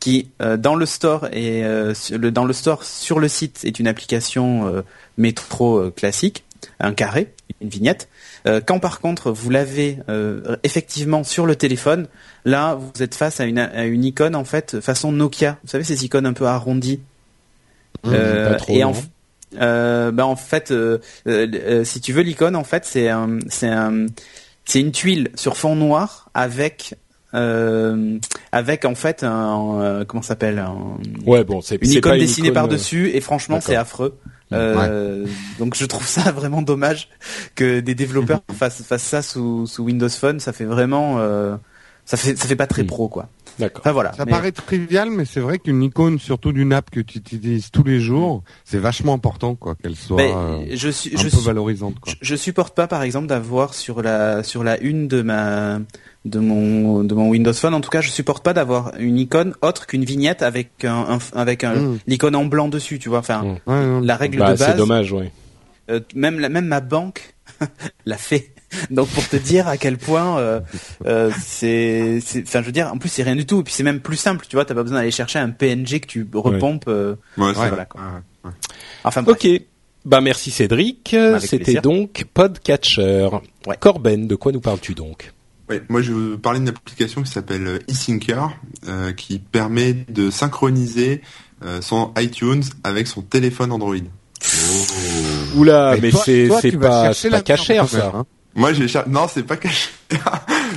[0.00, 3.78] qui euh, dans le store et euh, le, dans le store sur le site est
[3.78, 4.82] une application euh,
[5.16, 6.44] métro euh, classique,
[6.80, 8.08] un carré, une vignette.
[8.46, 12.08] Euh, quand par contre vous l'avez euh, effectivement sur le téléphone,
[12.44, 15.58] là vous êtes face à une, à une icône en fait façon Nokia.
[15.62, 17.00] Vous savez ces icônes un peu arrondies.
[18.48, 18.92] Pas trop, et en,
[19.60, 20.98] euh, en fait, euh,
[21.28, 24.06] euh, euh, si tu veux l'icône, en fait, c'est un, c'est un,
[24.64, 26.94] c'est une tuile sur fond noir avec,
[28.52, 30.96] avec en fait un, comment s'appelle, un-
[31.26, 34.18] Ouais, bon, c'est une icône pas dessinée icône, par dessus et franchement c'est affreux.
[34.54, 35.26] Euh,
[35.58, 37.08] Donc je trouve ça vraiment dommage
[37.54, 40.40] que des développeurs fassent, fassent ça sous, sous Windows Phone.
[40.40, 41.56] Ça fait vraiment, euh,
[42.04, 42.86] ça fait, ça fait pas très Hmm.
[42.86, 43.28] pro quoi.
[43.58, 43.82] D'accord.
[43.84, 44.12] Enfin voilà.
[44.14, 47.70] Ça Mais- paraît trivial, mais c'est vrai qu'une icône, surtout d'une app que tu utilises
[47.70, 51.24] tous les jours, c'est vachement important, quoi, qu'elle soit mais euh, je suis, un je
[51.24, 52.10] peu suis, valorisante, quoi.
[52.12, 55.80] Je, je supporte pas, par exemple, d'avoir sur la sur la une de ma
[56.24, 57.74] de mon de mon Windows Phone.
[57.74, 61.38] En tout cas, je supporte pas d'avoir une icône autre qu'une vignette avec un, un-
[61.38, 61.98] avec un Mm.
[62.06, 62.98] l'icône en blanc dessus.
[62.98, 63.46] Tu vois, enfin Mm.
[63.70, 64.00] Ouais, ouais.
[64.06, 64.76] la règle Bah, de c'est base.
[64.76, 65.32] dommage, ouais.
[65.90, 67.34] euh, même la, même ma banque
[68.06, 68.50] l'a fait.
[68.90, 70.60] Donc pour te dire à quel point euh,
[71.06, 73.74] euh, c'est c'est enfin je veux dire en plus c'est rien du tout et puis
[73.74, 76.26] c'est même plus simple tu vois t'as pas besoin d'aller chercher un PNG que tu
[76.32, 78.00] repompes euh, Ouais, c'est voilà, quoi.
[78.44, 78.50] Ouais.
[79.04, 79.36] enfin bref.
[79.44, 79.60] Ok.
[80.06, 81.12] Bah merci Cédric.
[81.12, 81.82] Avec C'était plaisir.
[81.82, 83.28] donc Podcatcher.
[83.66, 83.76] Ouais.
[83.78, 85.32] Corben, de quoi nous parles-tu donc?
[85.68, 88.34] Ouais, moi je vais vous parler d'une application qui s'appelle euh, eSyncer,
[88.88, 91.22] euh, qui permet de synchroniser
[91.64, 93.94] euh, son iTunes avec son téléphone Android.
[95.56, 96.60] Oula, Et mais toi- c'est pas
[97.30, 98.12] pas la caché merde, ça.
[98.14, 98.26] hein.
[98.54, 99.04] Moi j'ai cher...
[99.08, 99.90] non c'est pas caché.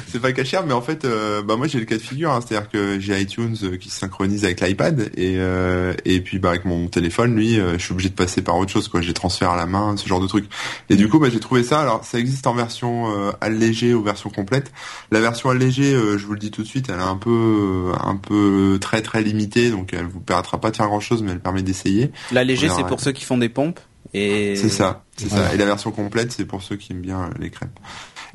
[0.08, 2.40] C'est pas caché mais en fait euh, bah moi j'ai le cas de figure hein,
[2.40, 6.52] c'est-à-dire que j'ai iTunes euh, qui se synchronise avec l'iPad et euh, et puis bah
[6.52, 9.02] avec mon téléphone lui euh, je suis obligé de passer par autre chose quoi.
[9.02, 10.46] J'ai transfert à la main ce genre de truc.
[10.90, 11.82] Et du coup bah j'ai trouvé ça.
[11.82, 14.72] Alors ça existe en version euh, allégée ou version complète.
[15.12, 17.92] La version allégée euh, je vous le dis tout de suite elle est un peu
[17.92, 19.70] euh, un peu très très limitée.
[19.70, 22.12] Donc elle vous permettra pas de faire grand chose mais elle permet d'essayer.
[22.32, 23.80] La léger Alors, c'est pour ceux qui font des pompes?
[24.14, 25.48] Et c'est ça, c'est Voilà.
[25.50, 25.54] ça.
[25.56, 27.80] Et la version complète, c'est pour ceux qui aiment bien euh, les crêpes.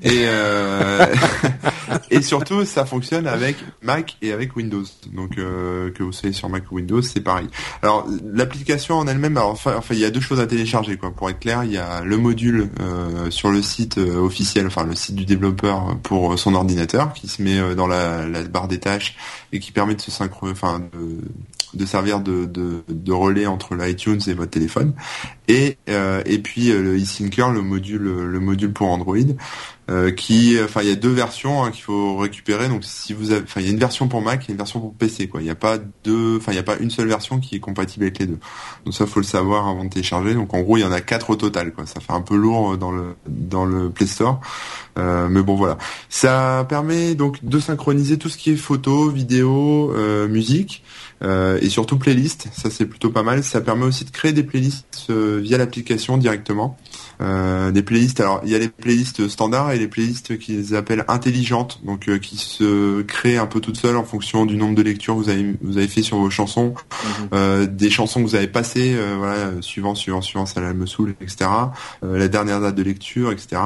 [0.03, 1.05] Et euh,
[2.11, 4.85] et surtout, ça fonctionne avec Mac et avec Windows.
[5.13, 7.49] Donc euh, que vous soyez sur Mac ou Windows, c'est pareil.
[7.83, 11.11] Alors l'application en elle-même, enfin, enfin, il y a deux choses à télécharger quoi.
[11.11, 14.85] Pour être clair, il y a le module euh, sur le site euh, officiel, enfin
[14.85, 18.69] le site du développeur pour son ordinateur, qui se met euh, dans la, la barre
[18.69, 19.17] des tâches
[19.53, 21.19] et qui permet de se synchro, enfin de,
[21.75, 24.95] de servir de, de, de relais entre l'iTunes et votre téléphone
[25.49, 29.17] et euh, et puis euh, le eSyncer, le module le module pour Android,
[29.91, 32.69] euh, qui enfin il y a deux versions hein, qu'il faut récupérer.
[32.69, 34.81] Donc si vous avez, enfin il y a une version pour Mac et une version
[34.81, 35.41] pour PC quoi.
[35.41, 37.61] Il n'y a pas deux, enfin il n'y a pas une seule version qui est
[37.61, 38.39] compatible avec les deux.
[38.85, 40.35] Donc ça faut le savoir avant de télécharger.
[40.35, 41.87] Donc en gros il y en a quatre au total quoi.
[41.87, 44.41] Ça fait un peu lourd dans le dans le Play Store.
[44.99, 45.79] Euh, mais bon voilà,
[46.09, 50.83] ça permet donc de synchroniser tout ce qui est photo, vidéo, euh, musique
[51.23, 52.49] euh, et surtout playlist.
[52.53, 53.43] Ça c'est plutôt pas mal.
[53.45, 56.77] Ça permet aussi de créer des playlists euh, via l'application directement.
[57.21, 58.21] Euh, des playlists.
[58.21, 62.19] Alors il y a les playlists standards et les playlists qu'ils appellent intelligentes, donc euh,
[62.19, 65.29] qui se créent un peu toutes seules en fonction du nombre de lectures que vous
[65.29, 66.75] avez vous avez fait sur vos chansons,
[67.21, 67.29] Mhm.
[67.35, 71.15] euh, des chansons que vous avez passées, euh, voilà, suivant suivant suivant ça me saoule,
[71.21, 71.51] etc.
[72.05, 73.61] Euh, la dernière date de lecture, etc.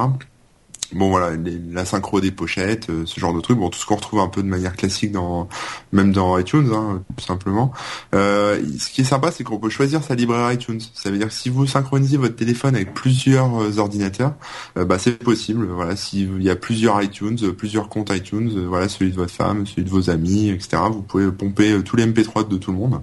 [0.93, 1.35] Bon voilà,
[1.71, 4.27] la synchro des pochettes, euh, ce genre de trucs, bon tout ce qu'on retrouve un
[4.27, 5.49] peu de manière classique dans
[5.91, 7.71] même dans iTunes, hein, tout simplement.
[8.13, 10.79] Euh, ce qui est sympa, c'est qu'on peut choisir sa librairie iTunes.
[10.93, 14.33] Ça veut dire que si vous synchronisez votre téléphone avec plusieurs euh, ordinateurs,
[14.75, 15.67] bah c'est possible.
[15.67, 19.83] Voilà, s'il y a plusieurs iTunes, plusieurs comptes iTunes, voilà celui de votre femme, celui
[19.83, 20.77] de vos amis, etc.
[20.91, 23.01] Vous pouvez pomper tous les MP3 de tout le monde.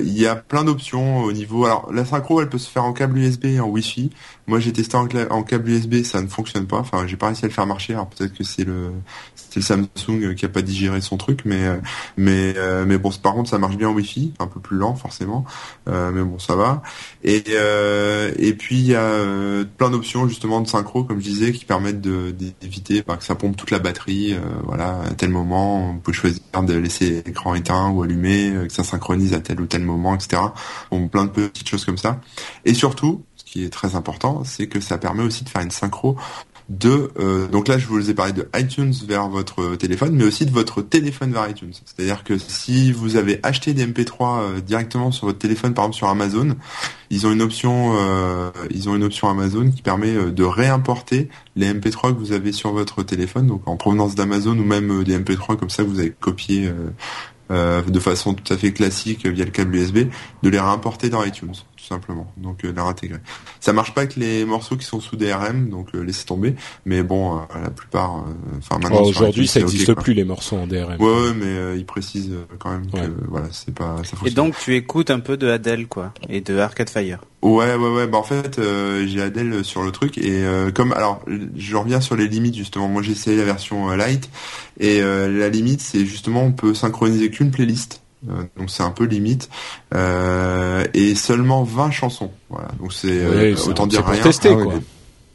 [0.00, 1.64] Il y a plein d'options au niveau.
[1.64, 4.10] Alors la synchro, elle peut se faire en câble USB et en Wi-Fi.
[4.46, 6.78] Moi, j'ai testé en, câble USB, ça ne fonctionne pas.
[6.78, 7.94] Enfin, j'ai pas réussi à le faire marcher.
[7.94, 8.92] Alors peut-être que c'est le
[9.56, 11.62] le Samsung qui a pas digéré son truc, mais
[12.16, 14.94] mais euh, mais bon, par contre, ça marche bien en Wi-Fi, un peu plus lent
[14.94, 15.44] forcément,
[15.88, 16.82] Euh, mais bon, ça va.
[17.24, 21.52] Et euh, et puis il y a plein d'options justement de synchro, comme je disais,
[21.52, 24.36] qui permettent d'éviter bah, que ça pompe toute la batterie.
[24.64, 28.84] voilà, à tel moment, on peut choisir de laisser l'écran éteint ou allumé, que ça
[28.84, 30.42] synchronise à tel ou tel moment, etc.
[30.90, 32.20] Bon, plein de petites choses comme ça.
[32.64, 35.70] Et surtout, ce qui est très important, c'est que ça permet aussi de faire une
[35.70, 36.16] synchro
[36.68, 40.46] de euh, donc là je vous ai parlé de iTunes vers votre téléphone, mais aussi
[40.46, 41.72] de votre téléphone vers iTunes.
[41.84, 45.96] C'est-à-dire que si vous avez acheté des MP3 euh, directement sur votre téléphone, par exemple
[45.96, 46.56] sur Amazon,
[47.10, 51.72] ils ont une option, euh, ils ont une option Amazon qui permet de réimporter les
[51.72, 55.56] MP3 que vous avez sur votre téléphone, donc en provenance d'Amazon ou même des MP3
[55.56, 56.68] comme ça que vous avez copié
[57.50, 60.08] de façon tout à fait classique via le câble USB,
[60.42, 61.54] de les réimporter dans iTunes,
[61.86, 62.26] tout simplement.
[62.36, 63.18] Donc euh, les réintégrer.
[63.60, 66.54] Ça marche pas avec les morceaux qui sont sous DRM, donc euh, laissez tomber.
[66.84, 68.24] Mais bon, la plupart,
[68.58, 69.02] enfin maintenant.
[69.02, 71.00] aujourd'hui, ça n'existe plus les morceaux en DRM.
[71.00, 73.96] Ouais, ouais mais ils précisent quand même que voilà, c'est pas.
[74.04, 77.20] Ça et donc tu écoutes un peu de Adele, quoi, et de Arcade Fire.
[77.42, 78.06] Ouais, ouais, ouais.
[78.06, 78.60] Bah en fait,
[79.06, 80.44] j'ai Adele sur le truc et
[80.74, 81.22] comme alors,
[81.56, 82.88] je reviens sur les limites justement.
[82.88, 84.28] Moi, j'ai essayé la version light
[84.80, 88.00] et la limite, c'est justement on peut synchroniser qu'une playlist.
[88.28, 89.48] Euh, donc c'est un peu limite
[89.94, 92.30] euh, et seulement 20 chansons.
[92.50, 92.68] Voilà.
[92.80, 94.22] Donc c'est euh, autant dire rien.
[94.22, 94.74] Tester, ah quoi.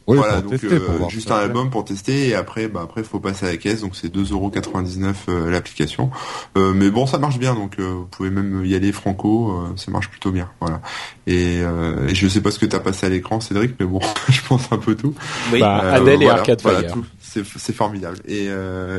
[0.06, 0.60] voilà, donc
[1.08, 3.96] juste un album pour tester et après, bah après faut passer à la caisse, donc
[3.96, 6.10] c'est 2,99€ l'application.
[6.56, 10.32] mais bon, ça marche bien, donc vous pouvez même y aller franco, ça marche plutôt
[10.32, 10.80] bien, voilà.
[11.26, 14.40] Et, et je sais pas ce que t'as passé à l'écran, Cédric, mais bon, je
[14.42, 15.14] pense un peu tout.
[15.52, 15.60] Oui.
[15.60, 16.88] Bah, Adèle et Arcade voilà,
[17.20, 18.18] c'est formidable.
[18.26, 18.48] Et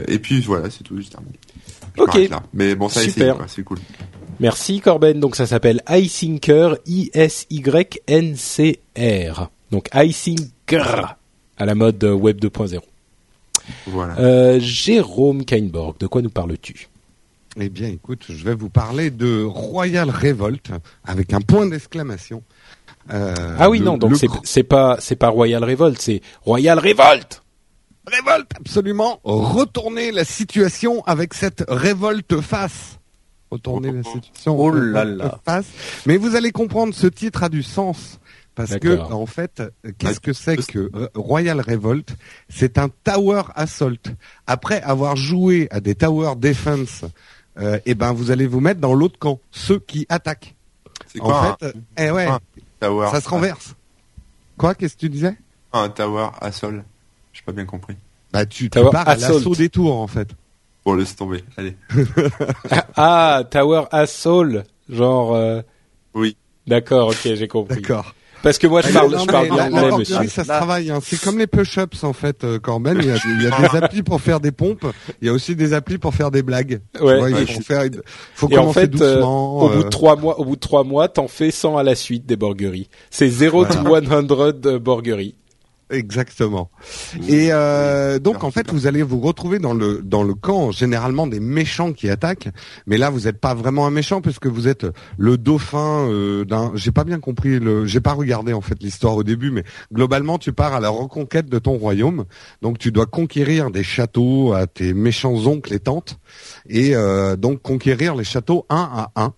[0.07, 1.15] et puis voilà, c'est tout, juste
[1.97, 2.29] Ok.
[2.53, 3.37] Mais bon, ça Super.
[3.47, 3.79] c'est cool.
[4.39, 5.19] Merci Corben.
[5.19, 7.49] Donc ça s'appelle iSyncer, I-S-Y-N-C-R.
[9.71, 10.49] Donc iSyncer
[11.57, 12.79] à la mode Web 2.0.
[13.87, 14.17] Voilà.
[14.19, 16.89] Euh, Jérôme Kainborg, de quoi nous parles-tu?
[17.59, 20.71] Eh bien, écoute, je vais vous parler de Royal Revolt
[21.05, 22.41] avec un point d'exclamation.
[23.11, 27.42] Euh, ah oui, non, donc c'est pas c'est pas Royal Revolt, c'est Royal Revolt.
[28.05, 32.99] Révolte absolument retourner la situation avec cette révolte face.
[33.49, 35.39] Retourner la situation oh là là.
[35.45, 35.67] face.
[36.05, 38.19] Mais vous allez comprendre, ce titre a du sens.
[38.55, 39.63] Parce que en fait,
[39.97, 42.15] qu'est-ce que c'est que Royal Revolt?
[42.49, 43.93] C'est un tower assault.
[44.45, 47.03] Après avoir joué à des tower defense,
[47.57, 50.55] euh, eh ben vous allez vous mettre dans l'autre camp, ceux qui attaquent.
[51.19, 52.27] en fait, eh ouais,
[52.79, 53.75] ça se renverse.
[54.57, 54.75] Quoi?
[54.75, 55.35] Qu'est-ce que tu disais?
[55.71, 56.81] Un tower assault.
[57.33, 57.95] J'ai pas bien compris.
[58.31, 60.29] Bah tu, tu pars à l'assaut des tours en fait.
[60.85, 61.75] Bon laisse tomber, allez.
[62.95, 65.33] ah, Tower Assault, genre.
[65.33, 65.61] Euh...
[66.13, 66.35] Oui.
[66.67, 67.81] D'accord, ok, j'ai compris.
[67.81, 68.13] D'accord.
[68.43, 70.27] Parce que moi je parle, je parle bien anglais, monsieur.
[70.27, 70.91] Ça se travaille.
[70.91, 70.99] Hein.
[71.01, 72.97] C'est comme les push-ups en fait, euh, Corben.
[72.99, 74.85] Il y, a, il y, a, des applis pour faire des pompes.
[75.21, 76.81] Il y a aussi des applis pour faire des blagues.
[76.99, 77.19] Ouais.
[77.19, 77.85] Vois, il faut faire.
[78.35, 79.61] Faut Et commencer en fait, doucement.
[79.61, 81.83] Euh, au bout de trois mois, au bout de trois mois, t'en fais 100 à
[81.83, 82.89] la suite des borgueries.
[83.09, 85.35] C'est 0 to 100 borgueries.
[85.93, 86.71] Exactement.
[87.27, 91.27] Et euh, donc en fait, vous allez vous retrouver dans le dans le camp généralement
[91.27, 92.49] des méchants qui attaquent,
[92.87, 96.71] mais là vous n'êtes pas vraiment un méchant puisque vous êtes le dauphin euh, d'un.
[96.73, 97.85] J'ai pas bien compris le.
[97.85, 101.47] J'ai pas regardé en fait l'histoire au début, mais globalement tu pars à la reconquête
[101.47, 102.25] de ton royaume.
[102.63, 106.19] Donc tu dois conquérir des châteaux à tes méchants oncles et tantes
[106.67, 109.33] et euh, donc conquérir les châteaux un à un.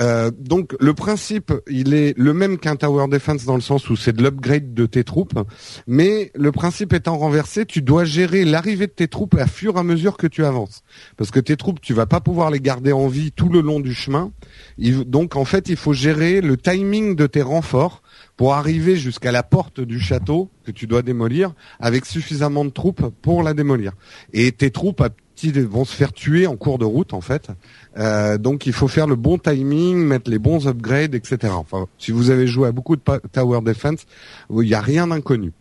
[0.00, 3.96] Euh, donc le principe, il est le même qu'un tower defense dans le sens où
[3.96, 5.38] c'est de l'upgrade de tes troupes,
[5.86, 5.95] mais
[6.34, 9.82] le principe étant renversé, tu dois gérer l'arrivée de tes troupes à fur et à
[9.82, 10.82] mesure que tu avances,
[11.16, 13.80] parce que tes troupes, tu vas pas pouvoir les garder en vie tout le long
[13.80, 14.32] du chemin.
[14.78, 18.02] donc en fait, il faut gérer le timing de tes renforts
[18.36, 23.06] pour arriver jusqu'à la porte du château que tu dois démolir avec suffisamment de troupes
[23.22, 23.92] pour la démolir.
[24.32, 25.02] Et tes troupes
[25.44, 27.48] vont se faire tuer en cours de route en fait.
[27.96, 31.52] Euh, donc il faut faire le bon timing, mettre les bons upgrades, etc.
[31.56, 34.06] Enfin, si vous avez joué à beaucoup de tower defense,
[34.50, 35.52] il n'y a rien d'inconnu.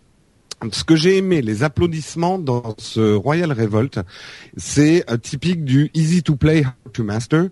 [0.72, 4.00] Ce que j'ai aimé, les applaudissements dans ce Royal Revolt,
[4.58, 7.50] c'est euh, typique du easy to play, hard to master.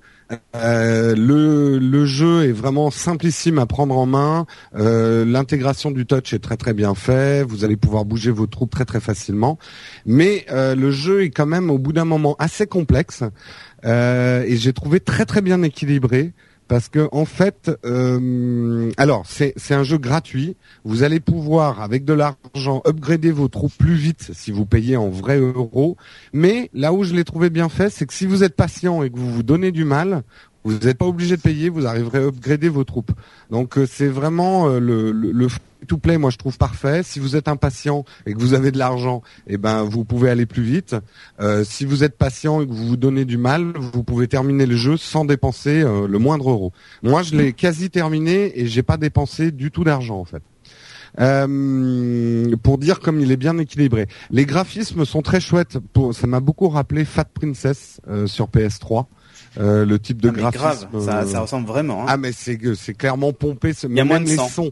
[0.56, 4.46] Euh, le, le jeu est vraiment simplissime à prendre en main.
[4.76, 7.44] Euh, L'intégration du touch est très très bien fait.
[7.44, 9.58] Vous allez pouvoir bouger vos troupes très très facilement.
[10.06, 13.24] Mais euh, le jeu est quand même au bout d'un moment assez complexe
[13.86, 16.34] euh, et j'ai trouvé très très bien équilibré
[16.68, 20.56] parce que en fait, euh, alors c'est un jeu gratuit.
[20.84, 25.10] Vous allez pouvoir avec de l'argent upgrader vos troupes plus vite si vous payez en
[25.10, 25.98] vrais euros.
[26.32, 29.10] Mais là où je l'ai trouvé bien fait, c'est que si vous êtes patient et
[29.10, 30.24] que vous vous donnez du mal,
[30.64, 33.12] vous n'êtes pas obligé de payer, vous arriverez à upgrader vos troupes.
[33.52, 35.48] Donc euh, c'est vraiment euh, le, le, le
[35.88, 37.04] to play, moi je trouve parfait.
[37.04, 40.46] Si vous êtes impatient et que vous avez de l'argent, eh ben vous pouvez aller
[40.46, 40.96] plus vite.
[41.42, 44.66] Euh, si vous êtes patient et que vous vous donnez du mal, vous pouvez terminer
[44.66, 46.72] le jeu sans dépenser le moindre euro.
[47.02, 50.42] Moi je l'ai quasi terminé et j'ai pas dépensé du tout d'argent en fait.
[52.64, 54.08] Pour dire comme il est bien équilibré.
[54.32, 55.80] Les graphismes sont très chouettes.
[55.92, 59.06] Pour, ça m'a beaucoup rappelé Fat Princess sur PS3.
[59.60, 60.88] Euh, le type de ah, graphisme.
[60.92, 62.04] Grave, ça, ça, ressemble vraiment.
[62.04, 62.08] Hein.
[62.10, 63.74] Ah mais c'est c'est clairement pompé.
[63.74, 64.72] Ce, Il y a moins de les sons.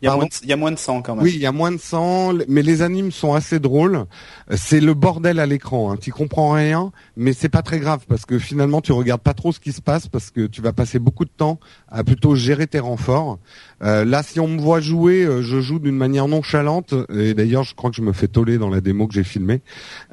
[0.00, 1.24] Il y, a moins de, il y a moins de sang quand même.
[1.24, 4.04] Oui, il y a moins de sang, mais les animes sont assez drôles.
[4.48, 5.90] Euh, C'est le bordel à l'écran.
[5.90, 5.96] Hein.
[6.00, 9.50] Tu comprends rien, mais c'est pas très grave parce que finalement tu regardes pas trop
[9.50, 12.68] ce qui se passe parce que tu vas passer beaucoup de temps à plutôt gérer
[12.68, 13.40] tes renforts.
[13.82, 16.94] Euh, là, si on me voit jouer, euh, je joue d'une manière nonchalante.
[17.14, 19.60] Et d'ailleurs, je crois que je me fais toller dans la démo que j'ai filmée.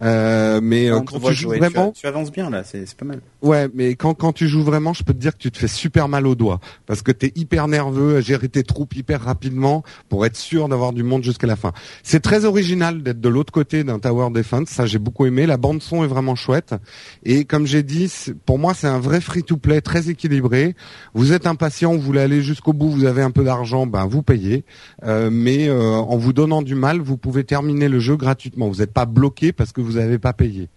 [0.01, 3.05] Euh, mais quand voit tu joues jouer, vraiment, tu, tu avances bien là, c'est pas
[3.05, 3.21] mal.
[3.41, 5.67] Ouais, mais quand quand tu joues vraiment, je peux te dire que tu te fais
[5.67, 9.83] super mal aux doigts parce que t'es hyper nerveux à gérer tes troupes hyper rapidement
[10.09, 11.71] pour être sûr d'avoir du monde jusqu'à la fin.
[12.03, 15.45] C'est très original d'être de l'autre côté d'un tower defense, ça j'ai beaucoup aimé.
[15.45, 16.75] La bande son est vraiment chouette
[17.23, 18.11] et comme j'ai dit,
[18.45, 20.75] pour moi c'est un vrai free to play très équilibré.
[21.13, 23.54] Vous êtes impatient, vous voulez aller jusqu'au bout, vous avez un peu d'argent,
[23.87, 24.63] ben vous payez.
[25.03, 28.67] Euh, mais euh, en vous donnant du mal, vous pouvez terminer le jeu gratuitement.
[28.69, 30.69] Vous n'êtes pas bloqué parce que vous n'avez pas payé.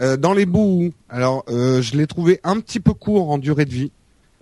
[0.00, 3.66] Euh, dans les bouts, alors euh, je l'ai trouvé un petit peu court en durée
[3.66, 3.92] de vie.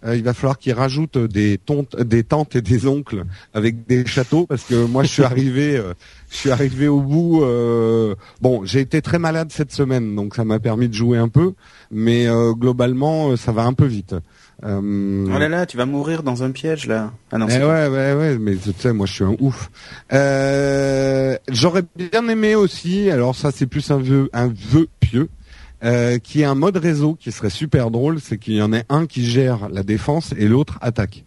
[0.05, 4.07] Euh, il va falloir qu'ils rajoutent des, tontes, des tantes et des oncles avec des
[4.07, 5.95] châteaux parce que moi je suis arrivé, euh,
[6.31, 7.45] je suis arrivé au bout.
[8.41, 11.55] bon, j'ai été très malade cette semaine, donc ça m'a permis de jouer un peu,
[11.91, 14.15] mais globalement ça va un peu vite.
[14.65, 17.13] Euh, Oh là là, tu vas mourir dans un piège là.
[17.31, 19.71] Ah non, eh ouais, ouais, ouais, mais tu sais, moi je suis un ouf.
[20.13, 25.29] Euh, J'aurais bien aimé aussi, alors ça c'est plus un vœu, un vœu pieux,
[25.85, 28.85] euh, qui est un mode réseau qui serait super drôle, c'est qu'il y en ait
[28.89, 31.25] un qui gère la défense et l'autre attaque.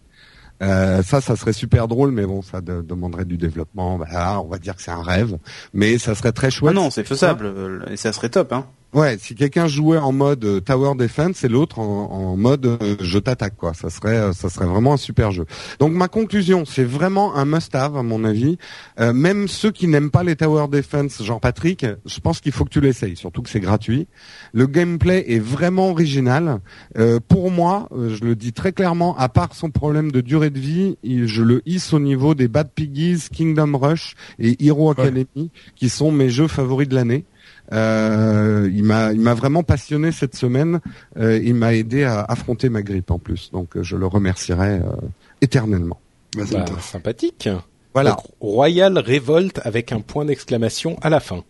[0.62, 3.98] Euh, ça, ça serait super drôle, mais bon, ça de- demanderait du développement.
[3.98, 5.38] Bah, on va dire que c'est un rêve,
[5.74, 6.74] mais ça serait très Ah chouette.
[6.74, 8.66] non, c'est faisable euh, et ça serait top hein.
[8.94, 12.96] Ouais, si quelqu'un jouait en mode euh, tower defense et l'autre en, en mode euh,
[13.00, 15.46] je t'attaque quoi, ça serait euh, ça serait vraiment un super jeu.
[15.78, 18.58] Donc ma conclusion, c'est vraiment un must-have à mon avis.
[19.00, 22.66] Euh, même ceux qui n'aiment pas les tower defense, genre Patrick, je pense qu'il faut
[22.66, 24.08] que tu l'essayes, surtout que c'est gratuit.
[24.52, 26.60] Le gameplay est vraiment original.
[26.98, 30.58] Euh, pour moi, je le dis très clairement, à part son problème de durée de
[30.58, 35.88] vie, je le hisse au niveau des Bad Piggies, Kingdom Rush et Hero Academy, qui
[35.88, 37.24] sont mes jeux favoris de l'année.
[37.72, 40.80] Euh, il m'a, il m'a vraiment passionné cette semaine.
[41.16, 44.74] Euh, il m'a aidé à affronter ma grippe en plus, donc euh, je le remercierai
[44.80, 44.92] euh,
[45.40, 45.98] éternellement.
[46.36, 47.48] Bah, c'est Bah, sympathique.
[47.94, 51.44] Voilà, Donc, Royal Révolte avec un point d'exclamation à la fin.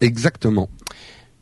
[0.00, 0.68] exactement.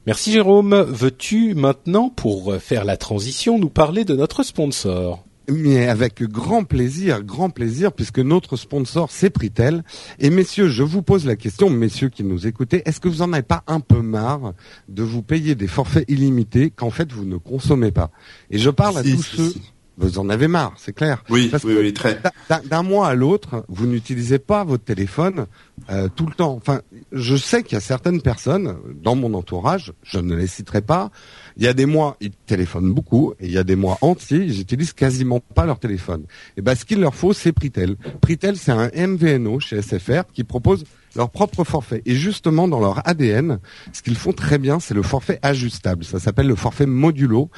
[0.06, 0.74] Merci Jérôme.
[0.74, 5.22] Veux-tu maintenant, pour faire la transition, nous parler de notre sponsor?
[5.50, 9.82] Mais avec grand plaisir, grand plaisir, puisque notre sponsor c'est Pritel.
[10.18, 13.32] Et messieurs, je vous pose la question, messieurs qui nous écoutez, est-ce que vous en
[13.32, 14.52] avez pas un peu marre
[14.88, 18.10] de vous payer des forfaits illimités qu'en fait vous ne consommez pas?
[18.50, 19.62] Et je parle à tous si, ceux, si.
[19.96, 21.24] vous en avez marre, c'est clair.
[21.30, 22.20] Oui, Parce oui, que- oui, très.
[22.50, 25.46] D'un- D'un mois à l'autre, vous n'utilisez pas votre téléphone
[25.90, 26.54] euh, tout le temps.
[26.56, 26.82] Enfin,
[27.12, 31.10] je sais qu'il y a certaines personnes dans mon entourage, je ne les citerai pas.
[31.58, 34.38] Il y a des mois, ils téléphonent beaucoup, et il y a des mois entiers,
[34.38, 36.24] ils utilisent quasiment pas leur téléphone.
[36.56, 37.96] Et ben, ce qu'il leur faut, c'est Pritel.
[38.20, 40.84] Pritel, c'est un MVNO chez SFR qui propose
[41.16, 42.02] leur propre forfait.
[42.06, 43.58] Et justement, dans leur ADN,
[43.92, 46.04] ce qu'ils font très bien, c'est le forfait ajustable.
[46.04, 47.50] Ça s'appelle le forfait modulo.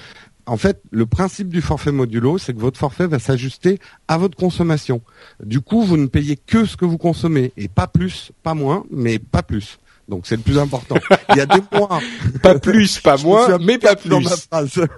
[0.46, 4.36] En fait, le principe du forfait modulo, c'est que votre forfait va s'ajuster à votre
[4.36, 5.02] consommation.
[5.44, 8.84] Du coup, vous ne payez que ce que vous consommez et pas plus, pas moins,
[8.90, 9.78] mais pas plus.
[10.10, 10.96] Donc c'est le plus important.
[11.30, 12.00] Il y a des mois,
[12.42, 14.28] Pas plus, pas moins, mais pas dans plus.
[14.28, 14.72] ma phrase.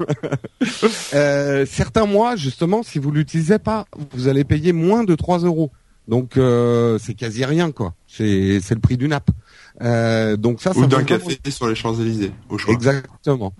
[1.14, 5.70] Euh, certains mois, justement, si vous l'utilisez pas, vous allez payer moins de 3 euros.
[6.08, 7.94] Donc euh, c'est quasi rien, quoi.
[8.08, 9.30] C'est c'est le prix d'une app.
[9.82, 12.74] Euh, donc ça, ça Ou d'un café sur les Champs-Élysées, au choix.
[12.74, 13.52] Exactement.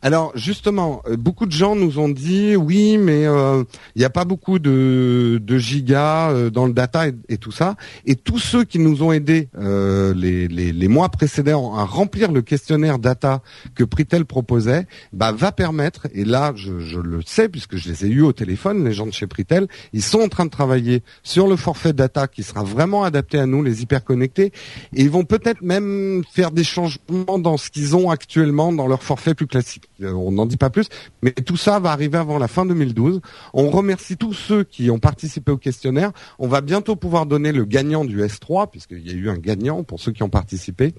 [0.00, 3.64] Alors justement, euh, beaucoup de gens nous ont dit oui, mais euh,
[3.96, 7.74] il n'y a pas beaucoup de, de gigas euh, dans le data et, tout ça.
[8.06, 12.98] Et tous ceux qui nous ont aidés les, les, mois précédents à remplir le questionnaire
[12.98, 13.42] data
[13.74, 16.06] que Pritel proposait, bah, va permettre.
[16.14, 19.06] Et là, je, je le sais puisque je les ai eus au téléphone, les gens
[19.06, 22.62] de chez Pritel, ils sont en train de travailler sur le forfait data qui sera
[22.62, 24.52] vraiment adapté à nous, les hyper connectés,
[24.94, 29.02] et ils vont peut-être même faire des changements dans ce qu'ils ont actuellement dans leur
[29.02, 29.87] forfait plus classique.
[30.02, 30.88] Euh, On n'en dit pas plus,
[31.22, 33.20] mais tout ça va arriver avant la fin 2012.
[33.54, 36.12] On remercie tous ceux qui ont participé au questionnaire.
[36.38, 39.82] On va bientôt pouvoir donner le gagnant du S3, puisqu'il y a eu un gagnant
[39.82, 40.94] pour ceux qui ont participé.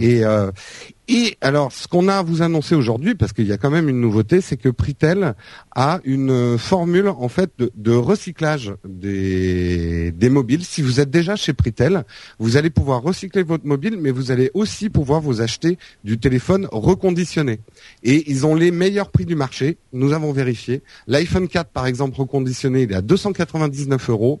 [0.00, 0.50] Euh,
[1.06, 3.90] et alors, ce qu'on a à vous annoncer aujourd'hui, parce qu'il y a quand même
[3.90, 5.34] une nouveauté, c'est que Pritel
[5.76, 10.64] a une euh, formule en fait de, recyclage des, des mobiles.
[10.64, 12.04] Si vous êtes déjà chez Pritel,
[12.38, 16.68] vous allez pouvoir recycler votre mobile, mais vous allez aussi pouvoir vous acheter du téléphone
[16.72, 17.60] reconditionné.
[18.02, 19.76] Et ils ont les meilleurs prix du marché.
[19.92, 20.82] Nous avons vérifié.
[21.06, 24.40] L'iPhone 4, par exemple, reconditionné, il est à 299 euros.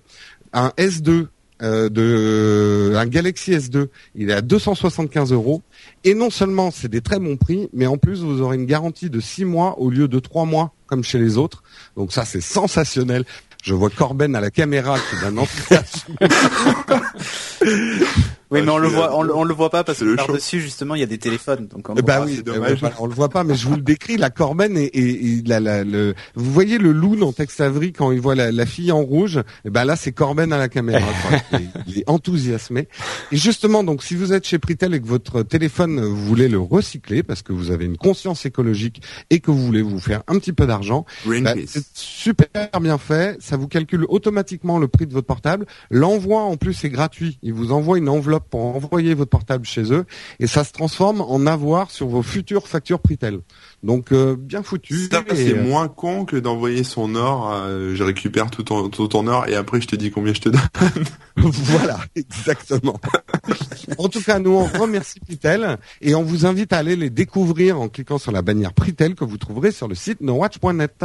[0.54, 1.26] Un S2
[1.64, 5.62] euh, de un Galaxy S2, il est à 275 euros.
[6.04, 9.10] Et non seulement c'est des très bons prix, mais en plus vous aurez une garantie
[9.10, 11.62] de 6 mois au lieu de 3 mois comme chez les autres.
[11.96, 13.24] Donc ça c'est sensationnel.
[13.62, 15.38] Je vois Corben à la caméra qui d'un
[18.50, 20.60] Oui, mais on le voit, on, le- on le voit pas parce que par dessus
[20.60, 21.66] justement il y a des téléphones.
[21.66, 22.80] Donc on Eh oui, c'est eh dommage.
[22.80, 24.16] voilà, on le voit pas, mais je vous le décris.
[24.16, 27.92] La Corben et, et, et la, la- le, vous voyez le loup dans Tex Avery
[27.92, 29.40] quand il voit la, la fille en rouge?
[29.64, 31.00] Eh ben là, c'est Corben à la caméra.
[31.52, 32.88] Il, est, il est enthousiasmé.
[33.32, 36.48] Et justement, donc, si vous êtes chez Pritel et que votre téléphone, euh, vous voulez
[36.48, 40.22] le recycler parce que vous avez une conscience écologique et que vous voulez vous faire
[40.28, 43.36] un petit peu d'argent, bah, c'est super bien fait.
[43.40, 45.66] Ça vous calcule automatiquement le prix de votre portable.
[45.90, 47.38] L'envoi en plus est gratuit.
[47.42, 50.04] Ils vous envoient une enveloppe pour envoyer votre portable chez eux
[50.40, 53.40] et ça se transforme en avoir sur vos futures factures Pritel.
[53.82, 55.08] Donc euh, bien foutu.
[55.10, 57.52] Ça, c'est euh, moins con que d'envoyer son or.
[57.52, 60.40] euh, je récupère tout ton, tout ton or et après je te dis combien je
[60.40, 60.60] te donne.
[61.36, 63.00] voilà, exactement.
[63.98, 67.80] en tout cas, nous on remercie Pritel et on vous invite à aller les découvrir
[67.80, 71.04] en cliquant sur la bannière Pritel que vous trouverez sur le site nowatch.net.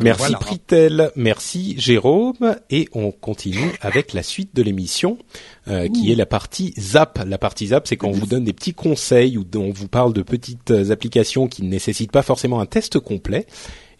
[0.00, 0.38] Merci Voilà.
[0.38, 5.18] Pritel, merci Jérôme, et on continue avec la suite de l'émission,
[5.68, 7.22] euh, qui est la partie Zap.
[7.26, 10.12] La partie Zap, c'est quand on vous donne des petits conseils ou on vous parle
[10.12, 13.46] de petites euh, applications qui ne nécessitent pas forcément un test complet.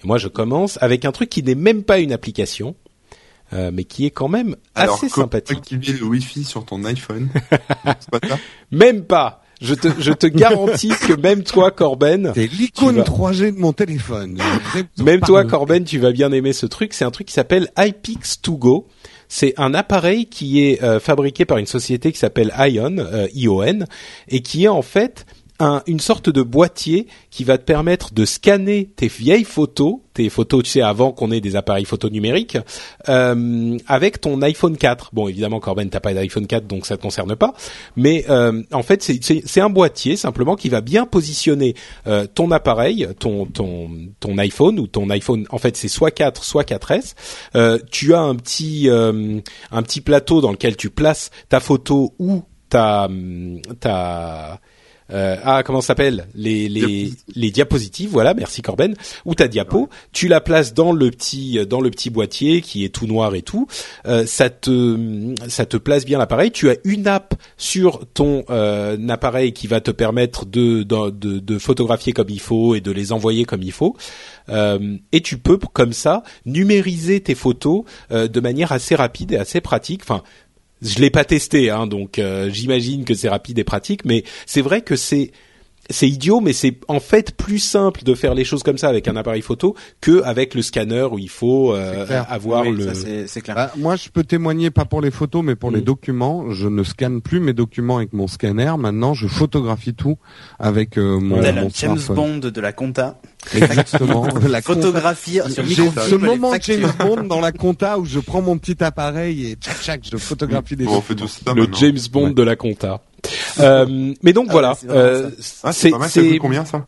[0.02, 2.74] Et moi, je commence avec un truc qui n'est même pas une application,
[3.52, 5.58] euh, mais qui est quand même Alors, assez sympathique.
[5.58, 7.28] activer le Wi-Fi sur ton iPhone?
[7.50, 8.38] C'est pas ça?
[8.70, 9.41] Même pas.
[9.62, 13.72] Je te, je te garantis que même toi, Corben, C'est l'icône vas- 3G de mon
[13.72, 14.38] téléphone.
[15.02, 15.44] Même toi.
[15.44, 16.92] Corben, tu vas bien aimer ce truc.
[16.92, 18.86] C'est un truc qui s'appelle iPix2Go.
[19.28, 23.78] C'est un appareil qui est euh, fabriqué par une société qui s'appelle Ion, euh, ION,
[24.28, 25.24] et qui est en fait
[25.62, 30.28] un- une sorte de boîtier qui va te permettre de scanner tes vieilles photos, tes
[30.28, 32.58] photos, tu sais, avant qu'on ait des appareils photo numériques,
[33.08, 35.10] euh, avec ton iPhone 4.
[35.12, 37.54] Bon, évidemment, Corben, t'as pas d'iPhone 4, donc ça te concerne pas.
[37.96, 41.74] Mais euh, en fait, c'est- un boîtier simplement qui va bien positionner
[42.06, 43.90] euh, ton appareil, ton ton
[44.20, 45.46] ton iPhone ou ton iPhone.
[45.50, 47.14] En fait, c'est soit 4, soit 4S.
[47.54, 49.38] Euh, tu as un petit euh,
[49.70, 53.08] un petit plateau dans lequel tu places ta photo ou ta
[53.80, 54.60] ta
[55.12, 57.24] euh, ah comment ça s'appelle les les Diapositives.
[57.34, 58.94] les diapositives voilà merci Corben.
[59.24, 62.88] Ou ta diapo tu la places dans le petit dans le petit boîtier qui est
[62.88, 63.66] tout noir et tout.
[64.06, 66.50] Euh, ça te ça te place bien l'appareil.
[66.50, 71.38] Tu as une app sur ton euh, appareil qui va te permettre de, de de
[71.38, 73.96] de photographier comme il faut et de les envoyer comme il faut.
[74.48, 79.36] Euh, et tu peux comme ça numériser tes photos euh, de manière assez rapide et
[79.36, 80.02] assez pratique.
[80.02, 80.22] Enfin,
[80.82, 84.62] je l'ai pas testé, hein, donc euh, j'imagine que c'est rapide et pratique, mais c'est
[84.62, 85.30] vrai que c'est
[85.90, 89.08] c'est idiot, mais c'est en fait plus simple de faire les choses comme ça avec
[89.08, 92.84] un appareil photo que avec le scanner où il faut euh, avoir Oui, le.
[92.84, 93.56] ça, c'est c'est clair.
[93.56, 95.84] Bah, moi, je peux témoigner pas pour les photos, mais pour les Mm.
[95.84, 96.50] documents.
[96.50, 98.72] Je ne scanne plus mes documents avec mon scanner.
[98.78, 100.16] Maintenant, je photographie tout
[100.58, 102.16] avec euh, mon, Tel mon un James smartphone.
[102.40, 103.18] Bond de la compta.
[103.54, 104.26] Exactement.
[104.48, 106.52] la compta- Photographie sur J'ai ce moment.
[106.60, 110.16] James Bond dans la compta où je prends mon petit appareil et tchac tchac, je
[110.16, 111.76] photographie des Bon, on fait tout ça le maintenant.
[111.78, 112.34] James Bond Ouais.
[112.34, 113.00] de la compta.
[113.60, 114.76] Euh, mais donc Ah voilà, ouais,
[115.70, 116.86] c'est euh, Ah, combien ça?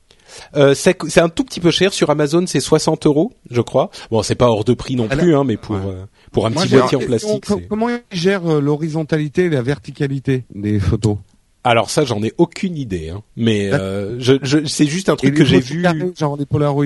[0.56, 3.90] Euh, c'est un tout petit peu cher sur Amazon, c'est 60 euros, je crois.
[4.10, 5.82] Bon, c'est pas hors de prix non Alors- plus, hein, mais pour Ouais.
[5.86, 7.44] euh, pour un Moi, petit boîtier en plastique.
[7.68, 11.18] Comment ils gèrent euh, l'horizontalité et la verticalité des photos?
[11.62, 13.22] Alors ça, j'en ai aucune idée, hein.
[13.36, 15.82] mais euh, je, je, c'est juste un truc que j'ai vu.
[15.82, 16.84] carrées, genre des Polaroid.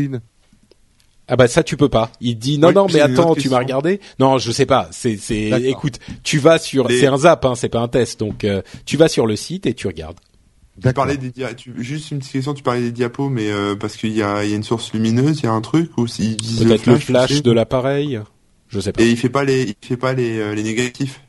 [1.29, 2.11] Ah bah ça tu peux pas.
[2.21, 4.89] Il dit non Oui, non mais attends tu m'as regardé Non je sais pas.
[4.93, 8.19] C'est c'est écoute tu vas sur Les- c'est un zap hein c'est pas un test
[8.19, 10.17] donc euh, tu vas sur le site et tu regardes.
[10.83, 13.75] Tu parlais des dia- tu- juste une petite question, tu parlais des diapos, mais euh,
[13.75, 15.91] parce qu'il y a, il y a une source lumineuse, il y a un truc
[15.99, 18.21] ou s'il vise Peut-être le flash tu sais de l'appareil.
[18.69, 19.03] Je sais pas.
[19.03, 21.21] Et il fait pas les, il fait pas les, euh, les négatifs.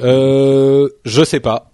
[0.00, 1.72] Euh, je sais pas.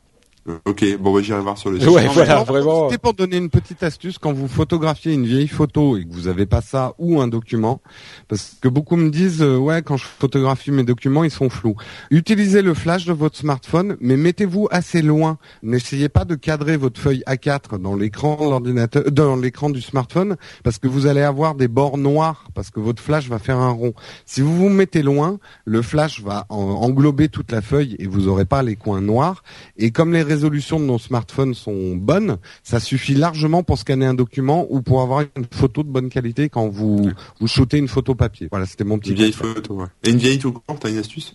[0.49, 1.89] Euh, ok, bon bah j'irai voir sur le site.
[1.89, 2.89] Ouais voilà vraiment.
[2.89, 6.27] C'était pour donner une petite astuce quand vous photographiez une vieille photo et que vous
[6.27, 7.81] avez pas ça ou un document,
[8.27, 11.77] parce que beaucoup me disent euh, ouais quand je photographie mes documents ils sont flous.
[12.11, 15.39] Utilisez le flash de votre smartphone, mais mettez-vous assez loin.
[15.63, 19.81] N'essayez pas de cadrer votre feuille A4 dans l'écran de l'ordinateur, euh, dans l'écran du
[19.81, 23.59] smartphone, parce que vous allez avoir des bords noirs, parce que votre flash va faire
[23.59, 23.95] un rond.
[24.27, 28.27] Si vous vous mettez loin, le flash va en- englober toute la feuille et vous
[28.27, 29.45] aurez pas les coins noirs.
[29.77, 34.15] Et comme les résolutions de nos smartphones sont bonnes, ça suffit largement pour scanner un
[34.15, 37.11] document ou pour avoir une photo de bonne qualité quand vous
[37.41, 38.49] vous shootez une photo papier.
[38.51, 39.55] Voilà, c'était mon petit Une vieille conseil.
[39.55, 39.87] photo, ouais.
[40.05, 41.35] Et une vieille tout court, t'as une astuce?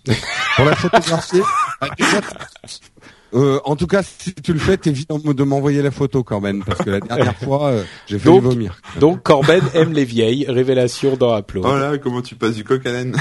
[0.55, 1.41] Pour la photographier,
[3.33, 6.79] euh, en tout cas, si tu le fais, t'évites de m'envoyer la photo même, parce
[6.83, 8.79] que la dernière fois, euh, j'ai Donc- vomir.
[8.99, 10.45] Donc Corben aime les vieilles.
[10.47, 11.65] Révélation dans Upload.
[11.67, 13.15] Oh là, comment tu passes du coq à l'âne?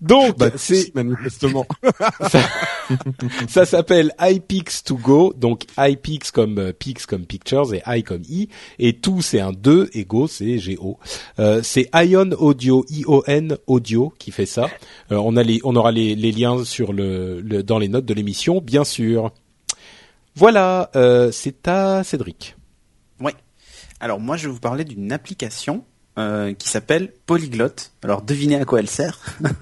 [0.00, 1.66] Donc Bah, c'est manifestement.
[2.30, 2.40] ça
[3.48, 8.48] s'appelle iPix to go, donc iPix comme euh, Pix comme pictures et i comme i
[8.78, 10.98] et to c'est un 2 et go c'est go.
[11.38, 14.68] Euh, c'est Ion Audio I-O-N Audio qui fait ça.
[15.12, 18.06] Euh, on a les on aura les, les liens sur le, le dans les notes
[18.06, 19.32] de l'émission bien sûr.
[20.36, 22.56] Voilà, euh, c'est à Cédric.
[23.20, 23.34] Ouais.
[24.00, 25.84] Alors moi, je vais vous parler d'une application
[26.18, 27.68] euh, qui s'appelle Polyglot.
[28.02, 29.18] Alors devinez à quoi elle sert.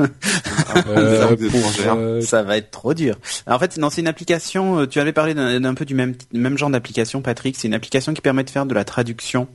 [0.86, 1.94] Euh, pour, étrangères.
[1.96, 3.18] euh, Ça va être trop dur.
[3.46, 4.80] Alors, en fait, non, c'est une application.
[4.80, 7.56] euh, Tu avais parlé d'un peu du même même genre d'application, Patrick.
[7.58, 9.48] C'est une application qui permet de faire de la traduction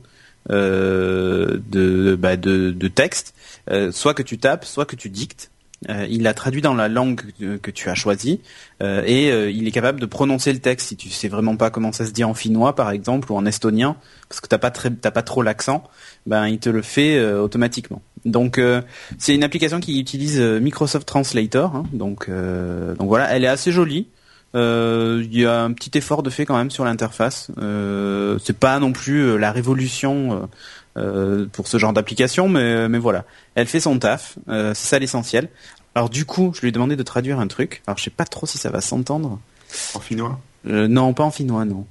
[0.50, 3.34] euh, de bah, de, de texte,
[3.70, 5.50] euh, soit que tu tapes, soit que tu dictes.
[5.88, 7.22] Euh, il l'a traduit dans la langue
[7.62, 8.40] que, tu as choisie
[8.82, 10.88] euh, et euh, il est capable de prononcer le texte.
[10.88, 13.46] Si tu sais vraiment pas comment ça se dit en finnois par exemple ou en
[13.46, 13.96] estonien
[14.28, 15.84] parce que t'as pas très t'as pas trop l'accent
[16.26, 18.02] ben il te le fait euh, automatiquement.
[18.24, 18.82] Donc euh,
[19.18, 23.70] c'est une application qui utilise euh, Microsoft Translator hein, donc donc voilà elle est assez
[23.70, 24.08] jolie.
[24.54, 27.52] Il y a un petit effort de fait quand même sur l'interface.
[27.56, 30.48] C'est pas non plus la révolution
[30.98, 33.24] euh, pour ce genre d'application, mais, mais voilà.
[33.54, 35.48] Elle fait son taf, euh, c'est ça l'essentiel.
[35.94, 37.82] Alors du coup, je lui ai demandé de traduire un truc.
[37.86, 39.40] Alors je sais pas trop si ça va s'entendre.
[39.94, 40.38] En finnois?
[40.66, 41.86] Euh, non, pas en finnois, non.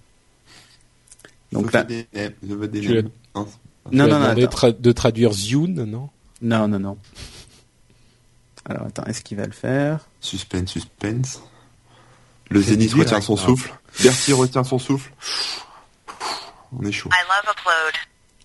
[1.52, 3.10] Donc là, des Tu nems.
[3.36, 3.46] Non.
[3.46, 4.68] tu non, as non, non, demandé attends.
[4.68, 6.10] tra- de traduire Zune, non?
[6.42, 6.98] Non, non, non.
[8.66, 10.08] Alors attends, est-ce qu'il va le faire?
[10.20, 11.42] Suspense, suspense.
[12.50, 13.38] Le Zénith retient son hein.
[13.38, 13.74] souffle.
[14.04, 15.12] Bercy retient son souffle.
[16.78, 17.10] On est chaud.
[17.12, 17.94] I love upload.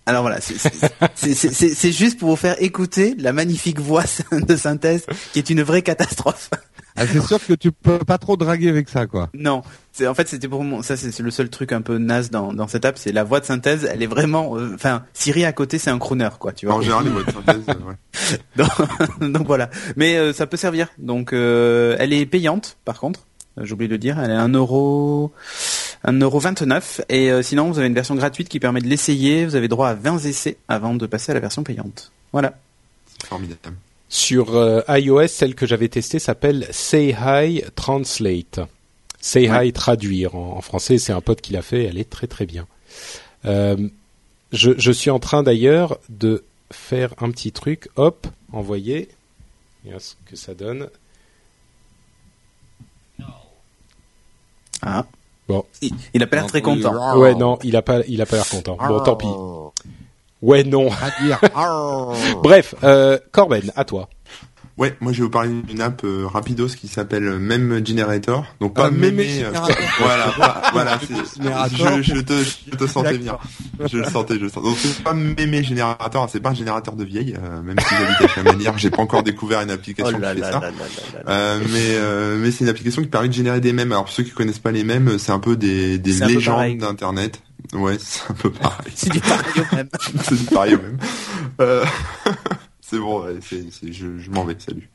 [0.05, 0.73] Alors voilà, c'est- c'est
[1.15, 5.39] c'est- c'est- c'est- c'est juste pour vous faire écouter la magnifique voix de synthèse qui
[5.39, 6.49] est une vraie catastrophe.
[6.95, 9.29] Ah, c'est sûr que tu peux pas trop draguer avec ça, quoi.
[9.33, 12.29] Non, c'est en fait c'était pour mon ça c'est le seul truc un peu naze
[12.29, 15.43] dans dans cette app, c'est la voix de synthèse, elle est vraiment euh, enfin Siri
[15.45, 16.75] à côté c'est un crooner quoi, tu vois.
[16.75, 18.37] En général, les voix de synthèse, euh, ouais.
[19.21, 19.69] donc, donc voilà.
[19.95, 20.89] Mais euh, ça peut servir.
[20.99, 23.21] Donc euh, elle est payante par contre.
[23.57, 25.31] Euh, J'ai oublié de le dire, elle est 1 euro,
[26.03, 29.45] 1 euro 29 et euh, sinon vous avez une version gratuite qui permet de l'essayer.
[29.45, 32.11] Vous avez droit à 20 essais avant de passer à la version payante.
[32.31, 32.57] Voilà.
[33.25, 33.77] Formidable.
[34.09, 38.59] Sur euh, iOS, celle que j'avais testée s'appelle Say Hi Translate.
[39.19, 39.69] Say Ouais.
[39.69, 42.45] Hi traduire en, en français, c'est un pote qui l'a fait, elle est très très
[42.45, 42.67] bien.
[43.45, 43.77] Euh,
[44.51, 49.09] je, je suis en train d'ailleurs de faire un petit truc, hop, envoyer,
[49.83, 50.89] Regarde ce que ça donne.
[54.81, 55.05] Ah.
[55.47, 55.65] Bon.
[55.81, 57.17] Il, il a pas l'air très content.
[57.17, 58.77] Ouais, non, il a pas, il a pas l'air content.
[58.77, 59.27] Bon, tant pis.
[60.41, 60.89] Ouais, non.
[60.89, 61.39] Traduire.
[62.43, 64.09] Bref, euh, Corben, à toi.
[64.75, 68.43] Ouais, moi je vais vous parler d'une app euh, rapidos qui s'appelle euh, Meme Generator.
[68.59, 69.19] Donc pas Ah, Meme.
[69.19, 69.51] Euh,
[69.99, 70.33] voilà,
[70.71, 73.37] voilà, je, je te, je te sentais venir.
[73.79, 74.67] Je le sentais, je le sentais.
[74.67, 78.21] Donc c'est pas Meme Generator, c'est pas un générateur de vieille, euh, même si j'habite
[78.21, 80.71] à Chamalières, j'ai pas encore découvert une Oh application là qui fait là ça.
[81.27, 83.91] Euh, mais euh, mais c'est une application qui permet de générer des mèmes.
[83.91, 87.43] Alors pour ceux qui connaissent pas les mèmes, c'est un peu des, légendes d'internet.
[87.73, 88.91] Ouais, c'est un peu pareil.
[88.95, 89.89] C'est du pareil au même.
[90.23, 90.97] c'est pareil au même.
[91.61, 91.85] Euh,
[92.85, 94.89] c'est bon, je, je m'en vais, salut.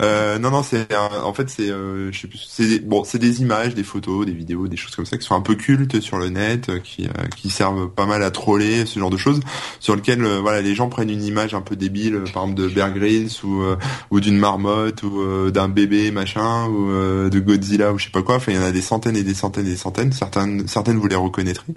[0.00, 3.42] Euh, non, non, c'est en fait c'est, euh, je sais plus, c'est bon, c'est des
[3.42, 6.16] images, des photos, des vidéos, des choses comme ça qui sont un peu cultes sur
[6.16, 9.40] le net, euh, qui euh, qui servent pas mal à troller, ce genre de choses,
[9.80, 12.54] sur lequel euh, voilà les gens prennent une image un peu débile, euh, par exemple
[12.54, 13.64] de Bear Grylls ou
[14.12, 16.88] ou d'une marmotte ou d'un bébé machin ou
[17.28, 18.36] de Godzilla ou je sais pas quoi.
[18.36, 20.12] Enfin, il y en a des centaines et des centaines et des centaines.
[20.12, 21.72] Certaines certaines vous les reconnaîtrez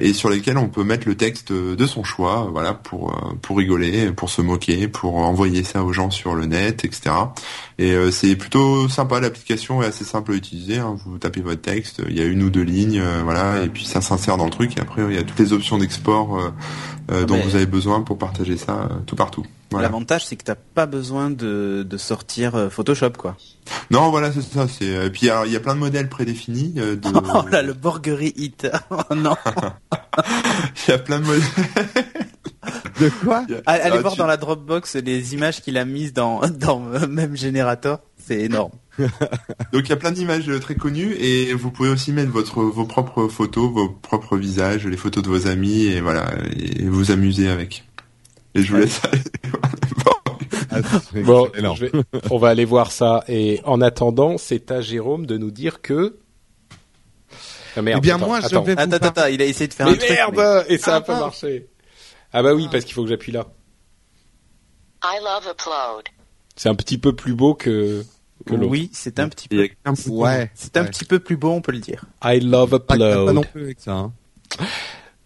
[0.00, 4.10] et sur lesquels on peut mettre le texte de son choix, voilà, pour pour rigoler,
[4.12, 7.14] pour se moquer, pour envoyer ça aux gens sur le net, etc.
[7.78, 10.78] Et euh, c'est plutôt sympa, l'application est assez simple à utiliser.
[10.78, 10.96] hein.
[11.04, 13.84] Vous tapez votre texte, il y a une ou deux lignes, euh, voilà, et puis
[13.84, 14.76] ça s'insère dans le truc.
[14.76, 16.50] Et après, il y a toutes les options d'export euh,
[17.10, 19.44] Ah, dont mais- vous avez besoin pour partager ça tout partout.
[19.74, 19.88] Voilà.
[19.88, 23.36] L'avantage c'est que t'as pas besoin de, de sortir euh, Photoshop quoi.
[23.90, 24.66] Non, voilà, c'est ça.
[24.68, 26.74] C'est et puis il y a plein de modèles prédéfinis.
[26.78, 27.08] euh, de...
[27.34, 28.66] Oh là le Borgery hit.
[28.90, 29.36] Oh non.
[30.86, 31.42] Il y a plein de modèles.
[33.00, 36.12] De quoi a- Allez Ah, voir tu- dans la Dropbox les images qu'il a mises
[36.12, 38.70] dans dans euh, même générateur, c'est énorme.
[38.98, 42.62] Donc il y a plein d'images euh, très connues et vous pouvez aussi mettre votre
[42.62, 47.10] vos propres photos, vos propres visages, les photos de vos amis et voilà et vous
[47.10, 47.84] amuser avec.
[48.54, 49.22] Et je vous laisse aller.
[51.24, 51.74] Bon, excellent.
[51.76, 51.92] je vais-
[52.30, 53.24] on va aller voir ça.
[53.28, 56.18] Et en attendant, c'est à Jérôme de nous dire que.
[57.76, 58.62] Ah, merde, Eh bien, attends, moi, je attends.
[58.62, 60.10] vais vous Attends, attends, il a essayé de faire Mais un truc.
[60.10, 61.20] merde Et ça a Ah, pas ah.
[61.20, 61.68] marché.
[62.32, 63.46] Ah bah oui, parce qu'il faut que j'appuie là.
[65.04, 66.04] I love upload.
[66.56, 68.04] C'est un petit peu plus beau que
[68.46, 68.54] que.
[68.54, 69.68] Oui, c'est un petit peu.
[69.84, 70.22] a.
[70.22, 70.50] Ouais.
[70.54, 70.90] C'est un ouais.
[70.90, 72.04] petit peu plus beau, on peut le dire.
[72.22, 73.46] I love Pas, pas non upload.
[73.52, 73.92] plus avec ça.
[73.92, 74.12] hein.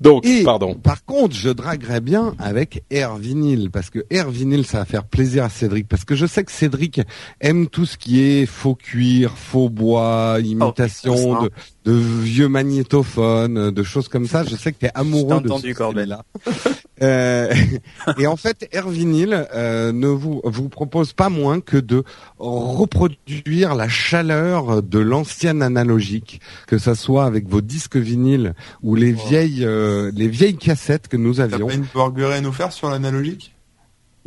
[0.00, 0.74] Donc, Et pardon.
[0.74, 5.04] par contre, je draguerais bien avec Air Vinyl parce que Air Vinyl, ça va faire
[5.04, 7.00] plaisir à Cédric parce que je sais que Cédric
[7.40, 11.42] aime tout ce qui est faux cuir, faux bois, imitation putain, ça.
[11.42, 11.50] de,
[11.88, 14.44] de vieux magnétophones, de choses comme ça.
[14.44, 16.22] Je sais que tu es amoureux de entendu, ce là
[17.00, 17.54] Euh,
[18.18, 22.02] et en fait, Air Vinyl euh, ne vous vous propose pas moins que de
[22.40, 29.12] reproduire la chaleur de l'ancienne analogique, que ça soit avec vos disques vinyles ou les
[29.12, 31.68] vieilles euh, les vieilles cassettes que nous T'as avions.
[31.68, 33.54] pas une burger à nous faire sur l'analogique?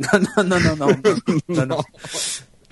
[0.00, 1.14] Non, non, non, non, non.
[1.50, 1.82] non, non.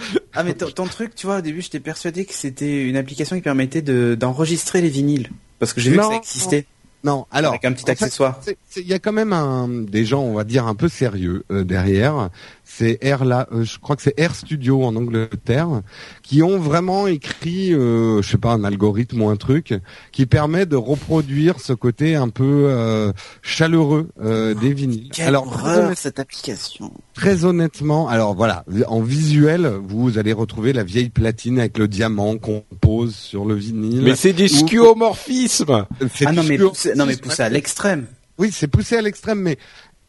[0.32, 3.42] Ah mais ton, truc, tu vois, au début, j'étais persuadé que c'était une application qui
[3.42, 5.28] permettait de d'enregistrer les vinyles,
[5.58, 6.66] parce que j'ai vu que ça existait
[7.02, 8.40] Non, alors avec un petit accessoire.
[8.76, 11.64] Il y a quand même un, des gens, on va dire, un peu sérieux euh,
[11.64, 12.30] derrière.
[12.72, 15.82] C'est Air là, euh, je crois que c'est Air Studio en Angleterre,
[16.22, 19.74] qui ont vraiment écrit, euh, je sais pas, un algorithme ou un truc
[20.12, 23.12] qui permet de reproduire ce côté un peu euh,
[23.42, 25.10] chaleureux euh, des vinyles.
[25.12, 26.92] Quelle alors horreur cette application.
[27.12, 32.38] très honnêtement, alors voilà, en visuel, vous allez retrouver la vieille platine avec le diamant
[32.38, 34.02] qu'on pose sur le vinyle.
[34.02, 35.86] Mais c'est du skeuomorphisme.
[36.14, 38.06] C'est Ah non mais poussé, non mais poussé à l'extrême.
[38.38, 39.58] Oui, c'est poussé à l'extrême, mais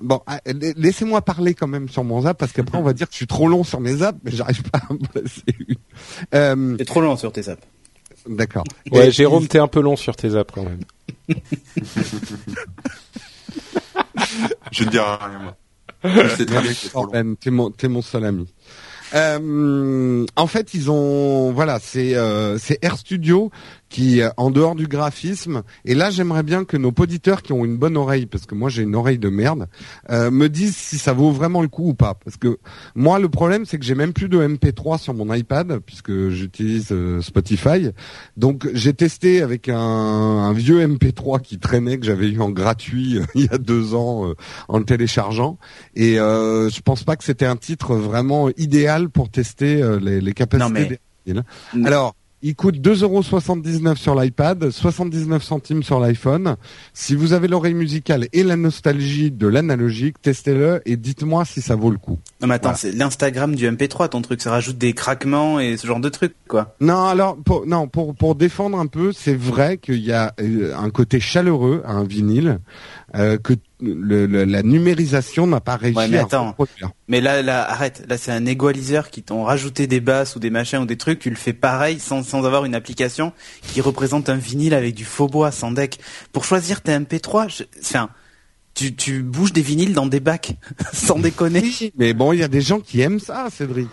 [0.01, 3.07] bon, ah, la- laissez-moi parler quand même sur mon zap parce qu'après on va dire
[3.07, 5.75] que je suis trop long sur mes zaps, mais j'arrive pas à me placer une.
[6.35, 7.63] Euh, C'est trop long sur tes apps.
[8.27, 8.63] D'accord.
[8.91, 10.79] Ouais, Et- Jérôme, t'es un peu long sur tes apps quand même.
[14.71, 15.55] Je ne dirai rien, moi.
[16.03, 17.35] Je sais très bien que c'est trop long.
[17.39, 18.47] T'es mon, t'es mon seul ami.
[19.13, 23.51] Euh, en fait, ils ont, voilà, c'est euh, c'est Air Studio
[23.91, 27.65] qui, euh, en dehors du graphisme, et là, j'aimerais bien que nos auditeurs qui ont
[27.65, 29.67] une bonne oreille, parce que moi j'ai une oreille de merde,
[30.09, 32.15] euh, me disent si ça vaut vraiment le coup ou pas.
[32.15, 32.57] Parce que
[32.95, 36.87] moi, le problème, c'est que j'ai même plus de MP3 sur mon iPad puisque j'utilise
[36.91, 37.89] euh, Spotify.
[38.37, 43.17] Donc, j'ai testé avec un, un vieux MP3 qui traînait que j'avais eu en gratuit
[43.17, 44.35] euh, il y a deux ans euh,
[44.69, 45.57] en le téléchargeant.
[45.95, 50.21] Et euh, je pense pas que c'était un titre vraiment idéal pour tester euh, les,
[50.21, 50.63] les capacités.
[50.63, 50.99] Non, mais- des.
[51.85, 56.55] Alors, il coûte 2,79€ sur l'iPad, 79 centimes sur l'iPhone.
[56.93, 61.75] Si vous avez l'oreille musicale et la nostalgie de l'analogique, testez-le et dites-moi si ça
[61.75, 62.19] vaut le coup.
[62.41, 62.77] Non mais attends, Voilà.
[62.77, 66.35] c'est l'Instagram du MP3 ton truc, ça rajoute des craquements et ce genre de trucs
[66.47, 66.75] quoi.
[66.81, 70.73] Non, alors pour, non pour pour défendre un peu, c'est vrai qu'il y a euh,
[70.77, 72.59] un côté chaleureux à un vinyle
[73.15, 76.49] euh, que le, le- la numérisation n'a pas réussi Ouais, mais à attends.
[76.49, 76.91] reproduire.
[77.07, 78.03] Mais là, là, arrête.
[78.07, 81.19] Là, c'est un égaliseur qui t'ont rajouté des basses ou des machins ou des trucs.
[81.19, 83.33] Tu le fais pareil sans, sans avoir une application
[83.63, 85.99] qui représente un vinyle avec du faux bois sans deck.
[86.31, 87.63] Pour choisir tes MP3, je...
[87.81, 88.09] enfin,
[88.73, 90.53] tu, tu bouges des vinyles dans des bacs,
[90.93, 91.59] sans déconner.
[91.61, 93.89] Oui, mais bon, il y a des gens qui aiment ça, Cédric.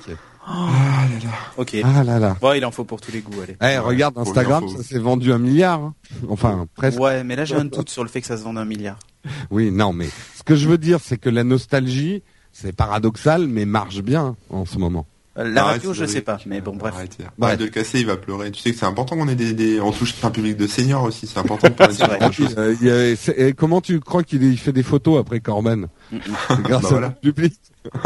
[1.57, 1.76] Ok.
[1.84, 2.36] Ah là là.
[2.40, 3.57] Bon, il en faut pour tous les goûts, allez.
[3.62, 5.80] Eh, regarde faut Instagram, ça s'est vendu un milliard.
[5.80, 5.94] hein.
[6.28, 7.01] Enfin, presque.
[7.01, 8.99] Ouais, mais là, j'ai un doute sur le fait que ça se vende un milliard.
[9.51, 12.22] Oui, non, mais ce que je veux dire, c'est que la nostalgie,
[12.53, 15.07] c'est paradoxal, mais marche bien en ce moment.
[15.36, 16.94] Euh, La Arrête, radio, je sais pas, mais bon, bref.
[16.94, 18.51] Arrête, de le casser, il va pleurer.
[18.51, 21.03] Tu sais que c'est important qu'on ait des, des, on touche un public de seniors
[21.05, 22.55] aussi, c'est important de parler de choses.
[22.59, 25.88] Euh, comment tu crois qu'il il fait des photos après Corben?
[26.12, 27.06] Grâce Bah à voilà.
[27.09, 27.54] notre public.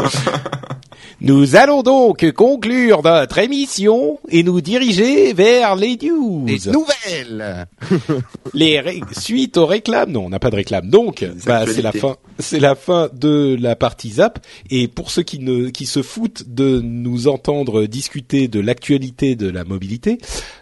[1.21, 6.45] Nous allons donc conclure notre émission et nous diriger vers les news.
[6.71, 7.67] Nouvelles.
[8.53, 10.11] les ré- suite aux réclames.
[10.11, 10.89] Non, on n'a pas de réclame.
[10.89, 12.17] Donc, bah, c'est la fin.
[12.39, 14.39] C'est la fin de la partie zap.
[14.69, 19.49] Et pour ceux qui ne, qui se foutent de nous entendre discuter de l'actualité de
[19.49, 20.17] la mobilité,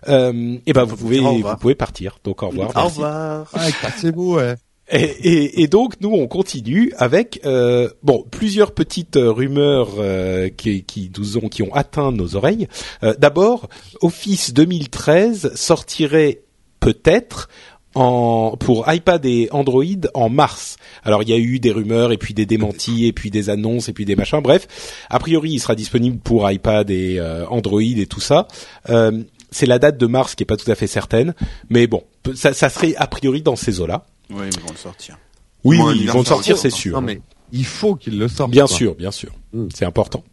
[0.09, 1.55] euh, eh ben vous pouvez, Au revoir.
[1.55, 2.19] vous pouvez partir.
[2.23, 2.69] Donc au revoir.
[2.69, 2.87] Au merci.
[2.89, 3.47] revoir.
[3.55, 4.55] Ouais, cassez-vous, ouais.
[4.91, 10.49] Et, et- et donc nous on continue avec euh, bon plusieurs petites euh, rumeurs euh,
[10.49, 12.67] qui, qui nous ont qui ont atteint nos oreilles.
[13.03, 13.69] Euh, D'abord,
[14.01, 16.41] Office 2013 sortirait
[16.79, 17.47] peut-être
[17.93, 19.83] en pour iPad et Android
[20.13, 20.77] en mars.
[21.03, 23.89] Alors il y a eu des rumeurs et puis des démentis et puis des annonces
[23.89, 24.39] et puis des machins.
[24.41, 24.67] Bref,
[25.09, 28.47] a priori il sera disponible pour iPad et euh, Android et tout ça.
[28.89, 31.33] Euh, c'est la date de mars qui est pas tout à fait certaine,
[31.69, 32.03] mais bon,
[32.35, 34.05] ça, ça serait a priori dans ces eaux-là.
[34.31, 35.17] Oui, ils vont le sortir.
[35.63, 36.93] Oui, oui, ils vont le sortir, c'est sûr.
[36.95, 37.21] Non mais
[37.53, 38.49] il faut qu'il le sorte.
[38.49, 38.75] bien quoi.
[38.77, 39.31] sûr, bien sûr.
[39.53, 39.67] Mm.
[39.75, 40.23] C'est important.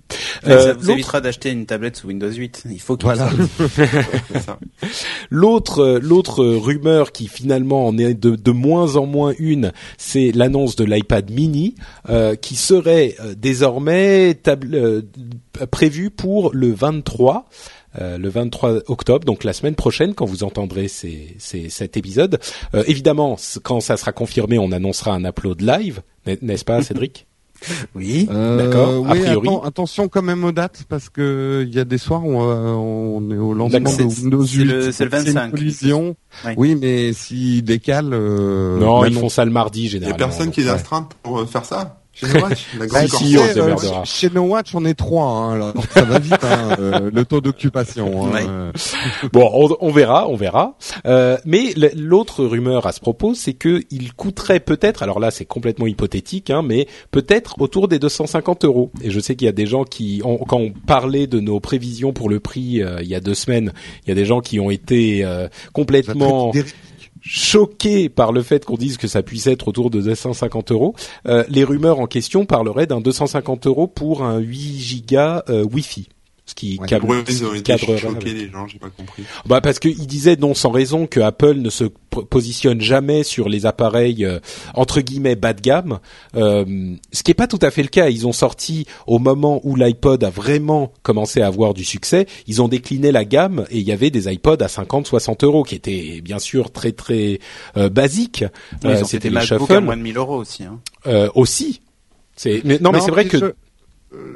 [0.47, 2.63] Euh, ça vous l'autre- évitera d'acheter une tablette sous Windows 8.
[2.71, 3.29] Il faut qu'il Voilà.
[5.31, 10.77] L'autre, l'autre rumeur qui finalement en est de, de moins en moins une, c'est l'annonce
[10.77, 11.75] de l'iPad Mini
[12.09, 15.03] euh, qui serait euh, désormais table, euh,
[15.71, 17.47] prévu pour le 23.
[18.01, 22.39] Euh, le 23 octobre, donc la semaine prochaine, quand vous entendrez ces, ces- cet épisode.
[22.75, 27.27] Euh, évidemment, quand ça sera confirmé, on annoncera un upload live, n'est- n'est-ce pas, Cédric?
[27.97, 28.29] Oui.
[28.31, 29.49] Euh, D'accord, a oui, priori.
[29.49, 32.71] atten- attention quand même aux dates parce que il y a des soirs où euh,
[32.71, 33.97] on est au lancement D'accord.
[33.97, 34.65] de C'est- Windows c'est 8.
[34.65, 35.51] le- c'est le donc une 25.
[35.51, 36.17] collision.
[36.47, 36.53] Oui.
[36.57, 38.13] Oui, mais s'ils décalent.
[38.13, 40.19] Euh, non, bah ils font ça le mardi Il y a généralement.
[40.19, 41.98] personne qui est donc, astreinte pour euh, faire ça?
[42.21, 44.05] Chez No Watch, la grande si, tu on sais, se démerdera.
[44.05, 47.41] chez No Watch, on est trois, hein, alors ça va vite, hein, euh, le taux
[47.41, 48.27] d'occupation.
[48.27, 48.45] hein, Ouais.
[48.49, 48.73] euh.
[49.33, 50.77] Bon, on, on verra, on verra.
[51.07, 55.45] Euh, mais l'autre rumeur à ce propos, c'est que il coûterait peut-être, alors là c'est
[55.45, 58.91] complètement hypothétique, hein, mais peut-être autour des 250 euros.
[59.03, 61.61] Et je sais qu'il y a des gens qui, ont- quand on parlait de nos
[61.61, 63.73] prévisions pour le prix euh, il y a deux semaines,
[64.05, 66.53] il y a des gens qui ont été euh, complètement
[67.31, 70.95] Choqués par le fait qu'on dise que ça puisse être autour de 250 euros.
[71.27, 76.09] Euh, les rumeurs en question parleraient d'un 250 euros pour un 8 gigas euh, Wi-Fi.
[76.49, 77.45] Ce qui Ouais, cadre- ce
[78.25, 79.23] les gens, j'ai pas compris.
[79.45, 81.85] Bah parce qu'il disait non sans raison que Apple ne se
[82.31, 84.41] positionne jamais sur les appareils euh,
[84.75, 85.99] entre guillemets bas de gamme,
[86.37, 88.09] euh, ce qui est pas tout à fait le cas.
[88.09, 92.63] Ils ont sorti au moment où l'iPod a vraiment commencé à avoir du succès, ils
[92.63, 96.23] ont décliné la gamme et il y avait des iPods à 50-60 euros qui étaient
[96.23, 97.41] bien sûr très très
[97.77, 98.45] euh, basiques.
[98.85, 100.65] Oui, Euh, C'était des les MacBooks à moins de 1000 euros aussi.
[100.65, 100.81] Hein.
[101.07, 101.83] euh, aussi.
[102.37, 103.45] C'est mais non, mais c'est vrai que je,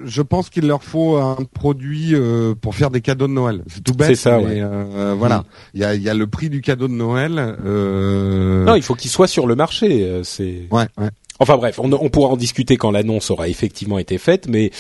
[0.05, 3.63] je pense qu'il leur faut un produit euh, pour faire des cadeaux de Noël.
[3.69, 4.09] C'est tout bête.
[4.09, 4.61] C'est ça, mais, ouais.
[4.63, 5.45] euh, voilà.
[5.75, 7.57] Il y, a, il y a le prix du cadeau de Noël.
[7.65, 8.65] Euh...
[8.65, 10.05] non, il faut qu'ils soient sur le marché.
[10.05, 11.09] euh, C'est Ouais, ouais.
[11.39, 14.71] Enfin bref, on, on pourra en discuter quand l'annonce aura effectivement été faite, mais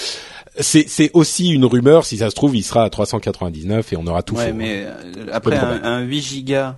[0.60, 2.04] c'est c'est aussi une rumeur.
[2.04, 4.54] Si ça se trouve, il sera à 399 et on aura tout ouais, faux.
[4.54, 6.76] mais euh, après un, un 8 gigas,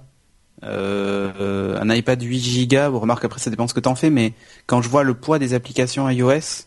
[0.63, 4.09] euh, euh, un iPad 8 gigas, bon, remarque après ça dépend ce que t'en fais,
[4.11, 4.33] mais
[4.67, 6.65] quand je vois le poids des applications iOS,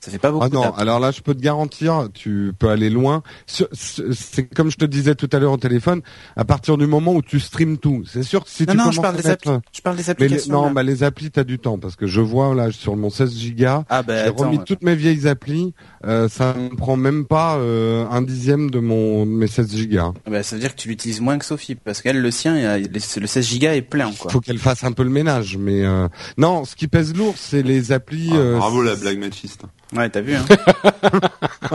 [0.00, 0.44] ça fait pas beaucoup.
[0.46, 3.22] Ah non, alors là, je peux te garantir, tu peux aller loin.
[3.46, 6.00] Ce- ce- C'est comme je te disais tout à l'heure au téléphone,
[6.36, 8.82] à partir du moment où tu streames tout, c'est sûr que si non, tu non,
[8.84, 9.60] commences je parle à des mettre-.
[9.72, 10.52] Je parle des Mais les- applications.
[10.52, 13.34] non, bah les applis, t'as du temps parce que je vois là sur mon 16
[13.36, 14.64] gigas, ah bah j'ai remis ouais.
[14.64, 15.74] toutes mes vieilles applis.
[16.06, 20.12] euh, ça me prend même pas euh, un dixième de mon de mes 16 gigas.
[20.26, 22.56] Ah bah, ça veut dire que tu l'utilises moins que Sophie, parce qu'elle le sien,
[22.56, 24.30] il y a- le 16 gigas est plein quoi.
[24.30, 27.62] Faut qu'elle fasse un peu le ménage, mais euh, non, ce qui pèse lourd, c'est
[27.62, 28.30] les applis.
[28.32, 29.62] Ah, euh, bravo la blague machiste.
[29.96, 30.44] Ouais, t'as vu hein.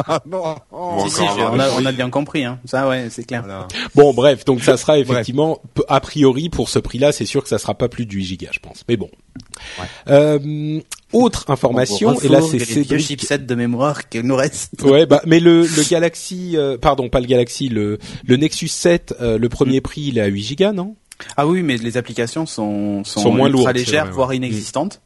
[0.08, 0.96] Ah, non, oh.
[0.98, 2.60] Bon, si, si, avoir on, a, on bien compris hein.
[2.66, 3.42] Ça ouais, c'est clair.
[3.44, 3.68] Voilà.
[3.94, 7.58] Bon, bref, donc ça sera effectivement a priori pour ce prix-là, c'est sûr que ça
[7.58, 8.84] sera pas plus de 8 gigas, je pense.
[8.88, 9.10] Mais bon.
[10.10, 10.80] Euh,
[11.14, 13.00] autre information, et là c'est Cédric.
[13.02, 14.82] chipsets de mémoire qu'il nous reste.
[14.82, 19.16] Ouais, bah mais le, le Galaxy, euh, pardon, pas le Galaxy, le le Nexus 7,
[19.22, 20.96] euh, le premier prix, il est à 8 gigas, non?
[21.38, 24.38] Ah oui, mais les applications sont sont, Sont moins ultra lourdes, légères, vrai, voire ouais.
[24.38, 25.02] inexistantes.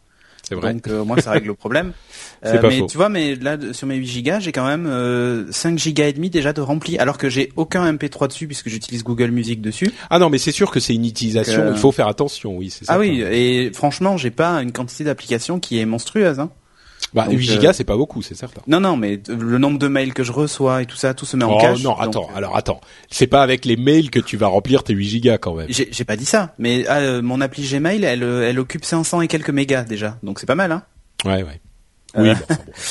[0.50, 0.74] C'est vrai.
[0.74, 1.93] Donc euh, moi ça règle le problème.
[2.45, 2.88] Euh, pas mais faux.
[2.88, 6.14] tu vois, mais là sur mes 8 gigas, j'ai quand même euh, 5 gigas et
[6.14, 9.91] demi déjà de rempli, alors que j'ai aucun MP3 dessus puisque j'utilise Google Music dessus.
[10.10, 11.64] Ah non, mais c'est sûr que c'est une utilisation.
[11.64, 12.93] Euh, Il faut faire attention, oui, c'est ça.
[12.93, 16.39] Ah oui, et franchement, j'ai pas une quantité d'applications qui est monstrueuse.
[16.39, 16.50] Hein.
[17.14, 18.62] Bah, donc, 8 euh, gigas, c'est pas beaucoup, c'est certain.
[18.68, 21.36] Non, non, mais le nombre de mails que je reçois et tout ça, tout se
[21.38, 21.82] met en Oh cache.
[21.82, 22.80] non, attends, euh, alors attends.
[23.10, 25.68] C'est pas avec les mails que tu vas remplir tes 8 gigas quand même.
[25.70, 29.22] J'ai pas dit ça, mais ah, euh, mon appli Gmail, elle, euh, elle occupe 500
[29.22, 30.84] et quelques mégas déjà, donc c'est pas mal, hein.
[31.26, 31.60] Ouais, ouais.
[32.16, 32.72] Oui, Euh, bon, enfin, bon.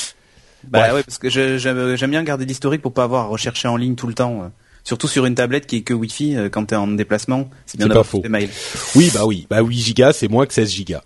[0.65, 0.95] Bah Bref.
[0.95, 1.57] ouais, parce que je-
[1.97, 4.43] j'aime bien garder l'historique pour pas avoir à rechercher en ligne tout le temps.
[4.43, 4.49] euh.
[4.85, 7.87] Surtout sur une tablette qui est que Wi-Fi euh, quand t'es en déplacement, c'est bien
[7.87, 8.49] d'avoir des mails.
[8.97, 9.47] Oui, bah oui.
[9.49, 11.03] Bah 8 gigas, c'est moins que 16 gigas.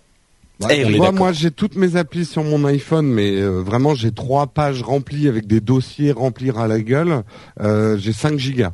[0.65, 0.97] Ouais, tu oui.
[0.97, 1.19] vois, d'accord.
[1.19, 5.27] moi j'ai toutes mes applis sur mon iPhone, mais euh, vraiment j'ai trois pages remplies
[5.27, 7.23] avec des dossiers remplir à la gueule.
[7.61, 8.73] Euh, j'ai 5 gigas.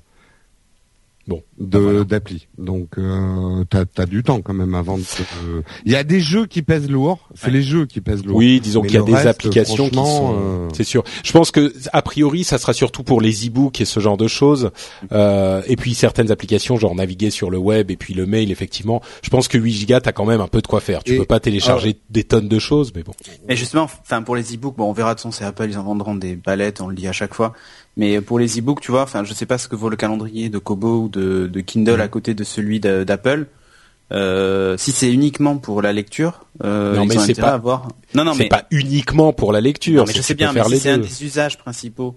[1.29, 2.03] Bon, de voilà.
[2.05, 2.47] d'appli.
[2.57, 5.03] Donc euh, t'as as du temps quand même avant de.
[5.45, 7.29] euh, Il y a des jeux qui pèsent lourd.
[7.35, 7.53] C'est Ouais.
[7.53, 8.35] les jeux qui pèsent lourd.
[8.35, 10.35] Oui, disons qu'il y a des reste, applications qui sont.
[10.39, 11.03] euh, C'est sûr.
[11.23, 14.27] Je pense que a priori, ça sera surtout pour les e-books et ce genre de
[14.27, 14.71] choses.
[15.11, 19.01] Euh, et puis certaines applications, genre naviguer sur le web et puis le mail, effectivement.
[19.21, 21.03] Je pense que 8 gigas, t'as quand même un peu de quoi faire.
[21.03, 23.13] Tu Et- peux pas télécharger des tonnes de choses, mais bon.
[23.47, 25.77] Mais justement, enfin pour les e-books, bon on verra de toute façon c'est Apple, ils
[25.77, 27.53] en vendront des palettes, on le dit à chaque fois.
[27.97, 30.49] Mais pour les e-books, tu vois, enfin je sais pas ce que vaut le calendrier
[30.49, 33.47] de Kobo ou de, de Kindle à côté de celui d'Apple.
[34.11, 37.89] Euh, si c'est uniquement pour la lecture, euh, Non, mais c'est pas- à avoir.
[38.15, 40.01] Non, non, c'est mais pas uniquement pour la lecture.
[40.01, 42.15] Non, mais je sais bien, mais si c'est un des usages principaux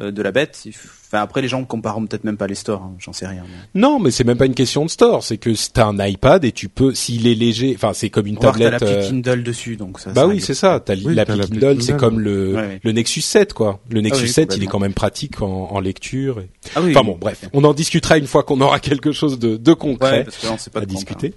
[0.00, 0.62] de la bête,
[1.08, 3.42] enfin après les gens compareront peut-être même pas les stores, hein, j'en sais rien.
[3.74, 5.22] mais- Non, mais c'est même pas une question de store.
[5.24, 8.36] C'est que t'as un iPad et tu peux, s'il est léger, enfin c'est comme une
[8.36, 8.72] On que t'as tablette.
[8.80, 10.12] l'appli euh, Kindle dessus, donc ça.
[10.12, 10.80] Bah oui, c'est ça.
[10.80, 12.80] T'as Oui, l'appli Kindle, c'est comme le, Ouais, ouais.
[12.82, 13.80] le Nexus 7, quoi.
[13.90, 16.40] Le Nexus oui, 7, il est quand même pratique en, en lecture.
[16.40, 16.92] et- Ah oui.
[16.92, 20.10] Enfin bon, bref, on en discutera une fois qu'on aura quelque chose de, de concret
[20.18, 21.34] Ouais, parce que là, on sait pas à discuter.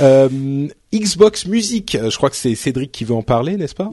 [0.00, 3.90] Euh, Xbox Music, euh, je crois que c'est Cédric qui veut en parler, n'est-ce pas?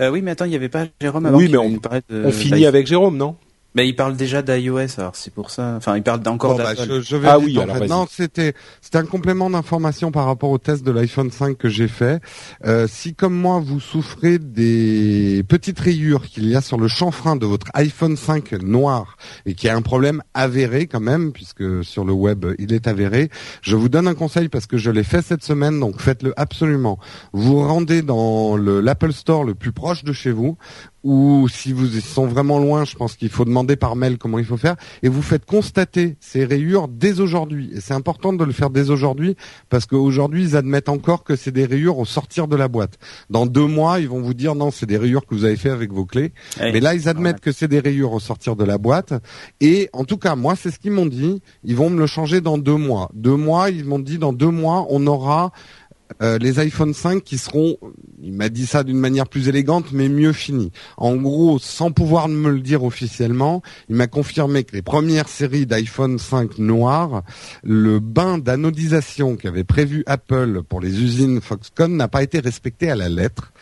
[0.00, 2.66] Euh, oui, mais attends, il y avait pas Jérôme avant Oui, mais on- de finit
[2.66, 3.36] avec Jérôme, non?
[3.76, 5.74] Mais il parle déjà d'iOS, alors c'est pour ça.
[5.76, 6.94] Enfin, il parle encore Bon, bah, d'Apple.
[6.94, 7.86] je, je vais Ah oui, alors fait.
[7.86, 11.86] Non, c'était c'était un complément d'information par rapport au test de l'iPhone 5 que j'ai
[11.86, 12.22] fait.
[12.64, 17.36] Euh, si comme moi vous souffrez des petites rayures qu'il y a sur le chanfrein
[17.36, 22.06] de votre iPhone 5 noir et qui a un problème avéré quand même puisque sur
[22.06, 23.28] le web il est avéré,
[23.60, 26.98] je vous donne un conseil parce que je l'ai fait cette semaine donc faites-le absolument.
[27.34, 30.56] Vous rendez dans le l'Apple Store le plus proche de chez vous
[31.06, 34.44] ou si vous sont vraiment loin, je pense qu'il faut demander par mail comment il
[34.44, 37.70] faut faire, et vous faites constater ces rayures dès aujourd'hui.
[37.72, 39.36] Et c'est important de le faire dès aujourd'hui,
[39.68, 42.98] parce qu'aujourd'hui, ils admettent encore que c'est des rayures au sortir de la boîte.
[43.30, 45.70] Dans deux mois, ils vont vous dire non, c'est des rayures que vous avez fait
[45.70, 46.32] avec vos clés.
[46.58, 49.14] Mais là, ils admettent que c'est des rayures au sortir de la boîte.
[49.60, 51.40] Et en tout cas, moi, c'est ce qu'ils m'ont dit.
[51.62, 53.12] Ils vont me le changer dans deux mois.
[53.14, 55.52] Deux mois, ils m'ont dit dans deux mois, on aura
[56.22, 57.76] euh, les iPhone 5 qui seront,
[58.22, 60.72] il m'a dit ça d'une manière plus élégante, mais mieux finis.
[60.96, 65.66] En gros, sans pouvoir me le dire officiellement, il m'a confirmé que les premières séries
[65.66, 67.22] d'iPhone 5 noirs,
[67.62, 72.94] le bain d'anodisation qu'avait prévu Apple pour les usines Foxconn n'a pas été respecté à
[72.94, 73.52] la lettre,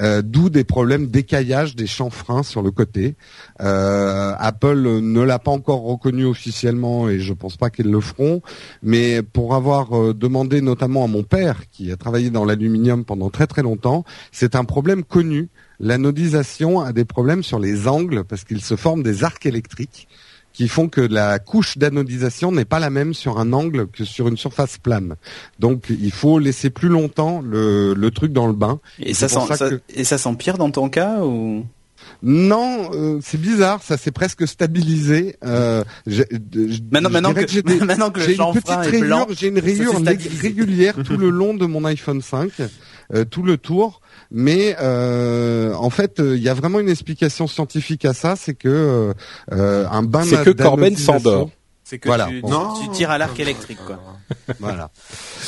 [0.00, 3.14] euh, d'où des problèmes d'écaillage des chanfreins sur le côté.
[3.60, 8.42] Euh, Apple ne l'a pas encore reconnu officiellement et je pense pas qu'ils le feront,
[8.82, 13.30] mais pour avoir euh, demandé notamment à mon père qui a travaillé dans l'aluminium pendant
[13.30, 15.48] très très longtemps, c'est un problème connu.
[15.80, 20.08] L'anodisation a des problèmes sur les angles parce qu'il se forme des arcs électriques
[20.52, 24.28] qui font que la couche d'anodisation n'est pas la même sur un angle que sur
[24.28, 25.16] une surface plane.
[25.58, 28.78] Donc il faut laisser plus longtemps le, le truc dans le bain.
[28.98, 31.64] Et ça, sent, ça ça- que- et ça s'empire dans ton cas ou?
[32.22, 35.36] Non, euh, c'est bizarre, ça s'est presque stabilisé.
[35.44, 38.52] Euh, je- je- Maintenant, je maintenant dirais que, j'ai des- maintenant que le j'ai une
[38.52, 39.92] petite rayure, j'ai une rayure
[40.40, 42.50] régulière tout le long de mon iPhone 5,
[43.14, 44.00] euh, tout le tour.
[44.30, 48.54] Mais euh, en fait, euh, il y a vraiment une explication scientifique à ça, c'est
[48.54, 49.12] que
[49.50, 51.50] un bain C'est que Corben s'endort.
[51.84, 52.26] c'est que Voilà.
[52.26, 52.72] tu, tu- Non.
[52.80, 53.98] tu tires à l'arc électrique, quoi.
[54.60, 54.90] Voilà.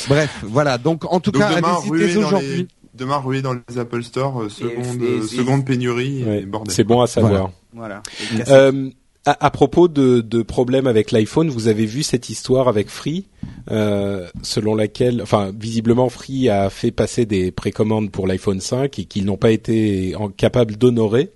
[0.07, 0.77] Bref, voilà.
[0.77, 2.57] Donc en tout Donc cas, demain, allez-y dès aujourd'hui.
[2.57, 2.67] les,
[2.97, 6.73] demain, ruez dans les Apple Store, euh, seconde, et- euh, seconde pénurie, Ouais, bordel.
[6.73, 7.51] C'est bon à savoir.
[7.73, 8.01] Voilà.
[8.49, 8.89] Euh,
[9.25, 13.25] à, à propos de, de problèmes avec l'iPhone, vous avez vu cette histoire avec Free,
[13.71, 19.05] euh, selon laquelle, enfin, visiblement Free a fait passer des précommandes pour l'iPhone 5 et
[19.05, 21.31] qu'ils n'ont pas été en- capables d'honorer.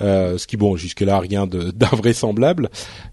[0.00, 2.70] Euh, ce qui bon jusque là rien d'invraisemblable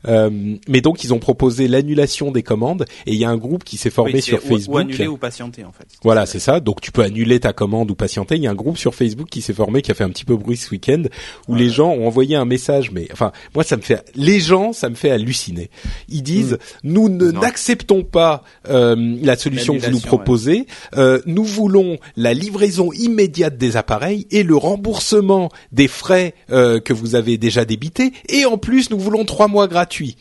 [0.07, 0.29] euh,
[0.69, 3.75] mais donc ils ont proposé l'annulation des commandes et il y a un groupe qui
[3.75, 5.85] s'est formé Oui, sur ou- Facebook Ou annuler ou patienter, en fait.
[6.03, 6.59] voilà, c'est ça.
[6.61, 8.35] Donc tu peux annuler ta commande ou patienter.
[8.35, 10.25] Il y a un groupe sur Facebook qui s'est formé, qui a fait un petit
[10.25, 11.03] peu bruit ce week-end,
[11.47, 12.91] où les gens ont envoyé un message.
[12.91, 15.69] Mais enfin, moi, ça me fait, les gens, ça me fait halluciner.
[16.07, 20.65] Ils disent, nous ne n'acceptons pas euh, la solution que vous nous proposez.
[20.95, 26.93] Euh, nous voulons la livraison immédiate des appareils et le remboursement des frais euh, que
[26.93, 28.13] vous avez déjà débités.
[28.27, 30.15] Et en plus, nous voulons trois mois gratuits.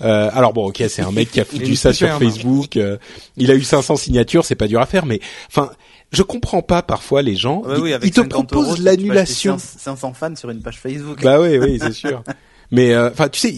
[0.00, 2.08] Euh, alors bon, ok, c'est un mec qui a foutu ça sur.
[2.18, 2.76] Facebook.
[2.76, 2.96] euh,
[3.36, 5.70] il a eu 500 signatures, c'est pas dur à faire, mais enfin,
[6.12, 7.62] je comprends pas parfois les gens.
[7.68, 9.56] Ils, oui, ils avec te 50 euros, proposent l'annulation.
[9.58, 11.22] 500 fans sur une page Facebook.
[11.22, 12.22] Bah oui, oui, c'est sûr.
[12.70, 13.54] Mais euh, enfin, tu sais,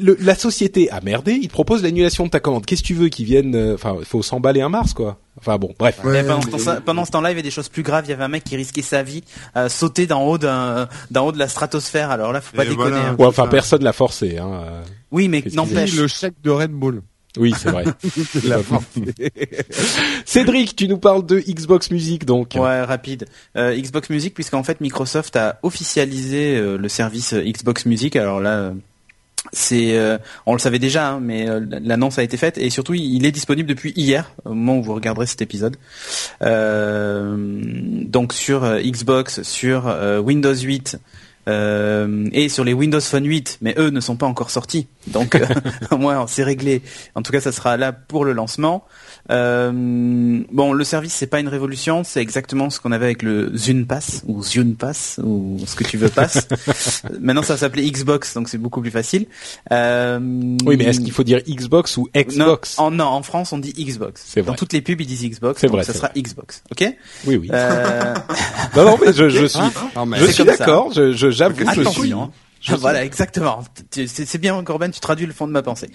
[0.00, 1.32] le- la société a merdé.
[1.32, 2.66] Il te propose l'annulation de ta commande.
[2.66, 5.18] Qu'est-ce que tu veux qu'ils viennent euh, Enfin, il faut s'emballer un Mars, quoi.
[5.38, 5.98] Enfin bon, bref.
[6.04, 8.04] Mais pendant, ce temps, pendant ce temps-là, il y avait des choses plus graves.
[8.06, 9.22] Il y avait un mec qui risquait sa vie,
[9.54, 12.10] à sauter d'en haut d'un, d'en haut de la stratosphère.
[12.10, 12.90] Alors là, faut pas Et déconner.
[12.90, 13.08] voilà.
[13.10, 13.16] hein.
[13.18, 14.36] Ouais, enfin, personne l'a forcé.
[14.38, 14.50] Hein.
[14.64, 14.82] euh.
[15.10, 15.94] Oui, mais n'empêche.
[15.96, 17.02] le chèque de Red Bull.
[17.36, 17.84] Oui, c'est vrai.
[20.24, 22.52] Cédric, tu nous parles de Xbox Music, donc.
[22.56, 23.26] Ouais, rapide.
[23.56, 28.16] Euh, Xbox Music, puisqu'en fait Microsoft a officialisé euh, le service euh, Xbox Music.
[28.16, 28.72] Alors là,
[29.52, 32.94] c'est, euh, on le savait déjà, hein, mais euh, l'annonce a été faite et surtout
[32.94, 35.76] il il est disponible depuis hier, au moment où vous regarderez cet épisode.
[36.42, 37.36] Euh,
[38.04, 40.98] donc sur euh, Xbox, sur euh, Windows 8.
[41.48, 45.34] euh, et sur les Windows Phone 8, mais eux ne sont pas encore sortis, donc
[45.34, 45.46] euh,
[45.90, 46.82] au moins c'est réglé.
[47.14, 48.84] En tout cas, ça sera là pour le lancement.
[49.30, 49.70] Euh,
[50.50, 53.86] bon, le service c'est pas une révolution, c'est exactement ce qu'on avait avec le Zune
[53.86, 56.48] Pass ou Zune Pass ou ce que tu veux pass.
[57.20, 59.26] Maintenant, ça s'appelait Xbox, donc c'est beaucoup plus facile.
[59.72, 60.18] Euh,
[60.66, 62.78] Oui, mais est-ce qu'il faut dire Xbox ou Xbox?
[62.78, 64.22] non, en, non, en France on dit Xbox.
[64.26, 64.56] C'est Dans vrai.
[64.58, 65.60] toutes les pubs ils disent Xbox.
[65.60, 66.94] C'est donc vrai, Ça sera Xbox, ok?
[67.26, 67.48] Oui, oui.
[67.52, 68.14] euh,
[68.76, 69.60] Non, non, mais je, je suis,
[69.96, 70.92] Non, mais je suis d'accord.
[70.94, 72.14] Je, je, j'avoue, je suis.
[72.68, 73.64] Voilà, exactement.
[73.90, 75.90] C'est bien, Corben, tu traduis le fond de ma pensée.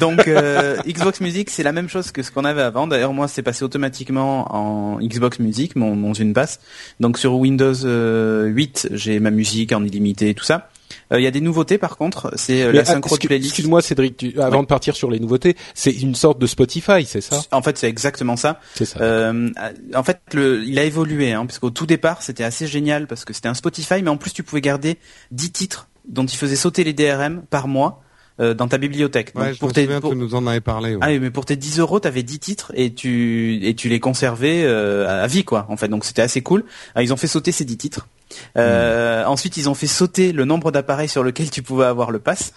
[0.00, 2.86] Donc, euh, Xbox Music, c'est la même chose que ce qu'on avait avant.
[2.86, 6.60] D'ailleurs, moi, c'est passé automatiquement en Xbox Music, mon, mon une passe.
[6.98, 10.68] Donc, sur Windows euh, 8, j'ai ma musique en illimité et tout ça.
[11.12, 12.32] Euh, Il y a des nouveautés, par contre.
[12.36, 13.50] C'est euh, la synchro ah, de excu- playlist.
[13.50, 17.20] Excuse-moi, Cédric, tu- avant de partir sur les nouveautés, c'est une sorte de Spotify, c'est
[17.20, 17.40] ça?
[17.52, 18.58] En fait, c'est exactement ça.
[18.74, 19.00] C'est ça.
[19.00, 19.50] Euh,
[19.94, 23.24] en fait, le, il a évolué, hein, parce qu'au tout départ, c'était assez génial parce
[23.24, 24.98] que c'était un Spotify, mais en plus, tu pouvais garder
[25.30, 28.02] 10 titres dont ils faisaient sauter les DRM par mois
[28.40, 29.32] euh, dans ta bibliothèque.
[29.34, 30.94] Ouais, Donc, je pour me tes, souviens, pour- tu nous en avais parlé.
[30.94, 31.00] ouais.
[31.02, 34.00] ah oui, mais pour tes 10 euros, t'avais 10 titres et tu et tu les
[34.00, 35.66] conservais euh, à vie quoi.
[35.68, 36.64] En fait, donc c'était assez cool.
[36.94, 38.08] Alors, ils ont fait sauter ces 10 titres.
[38.56, 42.18] Euh, Ensuite, ils ont fait sauter le nombre d'appareils sur lequel tu pouvais avoir le
[42.18, 42.52] pass.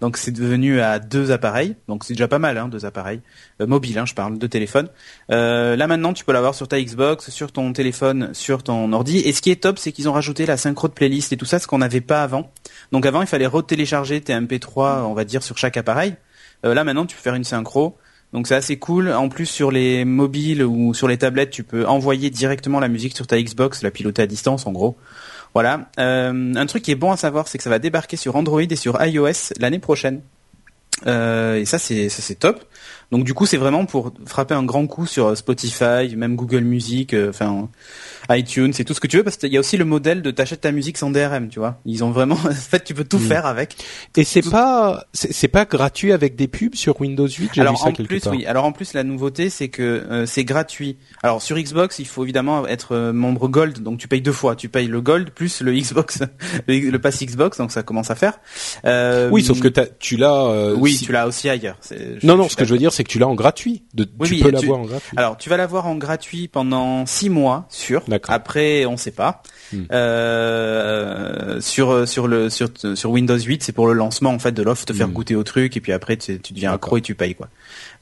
[0.00, 1.76] Donc c'est devenu à deux appareils.
[1.88, 3.20] Donc c'est déjà pas mal, hein, deux appareils
[3.60, 3.98] euh, mobiles.
[3.98, 4.88] Hein, je parle de téléphone.
[5.30, 9.18] Euh, là maintenant, tu peux l'avoir sur ta Xbox, sur ton téléphone, sur ton ordi.
[9.18, 11.44] Et ce qui est top, c'est qu'ils ont rajouté la synchro de playlist et tout
[11.44, 12.50] ça, ce qu'on n'avait pas avant.
[12.92, 16.16] Donc avant, il fallait retélécharger tes MP3, on va dire, sur chaque appareil.
[16.64, 17.96] Euh, là maintenant, tu peux faire une synchro.
[18.32, 19.10] Donc c'est assez cool.
[19.12, 23.16] En plus sur les mobiles ou sur les tablettes, tu peux envoyer directement la musique
[23.16, 24.96] sur ta Xbox, la piloter à distance en gros.
[25.54, 25.88] Voilà.
[25.98, 28.60] Euh, un truc qui est bon à savoir, c'est que ça va débarquer sur Android
[28.60, 30.20] et sur iOS l'année prochaine.
[31.06, 32.64] Euh, et ça c'est ça c'est top.
[33.12, 37.14] Donc du coup c'est vraiment pour frapper un grand coup sur Spotify, même Google Music,
[37.14, 37.68] euh, enfin
[38.30, 40.30] iTunes, c'est tout ce que tu veux parce qu'il y a aussi le modèle de
[40.32, 41.80] t'achètes ta musique sans DRM, tu vois.
[41.86, 43.28] Ils ont vraiment, en fait tu peux tout Mm.
[43.28, 43.76] faire avec.
[44.16, 47.32] Et c'est pas c'est pas gratuit avec des pubs sur Windows 8.
[47.36, 48.32] J'ai vu Alors ça en plus, part.
[48.32, 48.44] oui.
[48.46, 50.96] Alors en plus, la nouveauté, c'est que euh, c'est gratuit.
[51.22, 54.56] Alors sur Xbox, il faut évidemment être euh, membre Gold, donc tu payes deux fois.
[54.56, 56.20] Tu payes le Gold plus le Xbox,
[56.66, 58.38] le, le pass Xbox, donc ça commence à faire.
[58.84, 59.68] Euh, Oui, sauf que
[60.00, 60.46] tu l'as.
[60.46, 61.78] euh, oui, si- tu l'as aussi ailleurs.
[61.90, 62.48] Je- Non, non.
[62.48, 63.84] Ce que je veux dire, c'est que tu l'as en gratuit.
[63.94, 65.16] De, Oui, tu oui, peux l'avoir en gratuit.
[65.16, 68.02] Alors, tu vas l'avoir en gratuit pendant six mois, sûr.
[68.28, 69.42] Après, on sait pas.
[69.72, 69.82] Hmm.
[69.92, 74.62] Euh, sur sur le sur sur Windows 8, c'est pour le lancement en fait de
[74.62, 75.12] l'offre, te faire Hmm.
[75.12, 77.48] goûter au truc et puis après tu, tu deviens accro et tu payes quoi.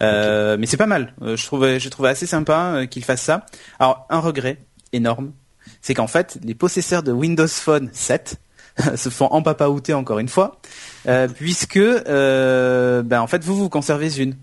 [0.02, 1.14] Euh, Mais c'est pas mal.
[1.22, 3.46] Euh, je trouvais trouvé assez sympa euh, qu'ils fassent ça.
[3.78, 4.58] Alors un regret
[4.92, 5.32] énorme,
[5.80, 8.36] c'est qu'en fait les possesseurs de Windows Phone 7
[8.96, 10.60] se font empapaouter encore une fois,
[11.08, 14.34] euh, puisque euh, ben en fait vous vous conservez une.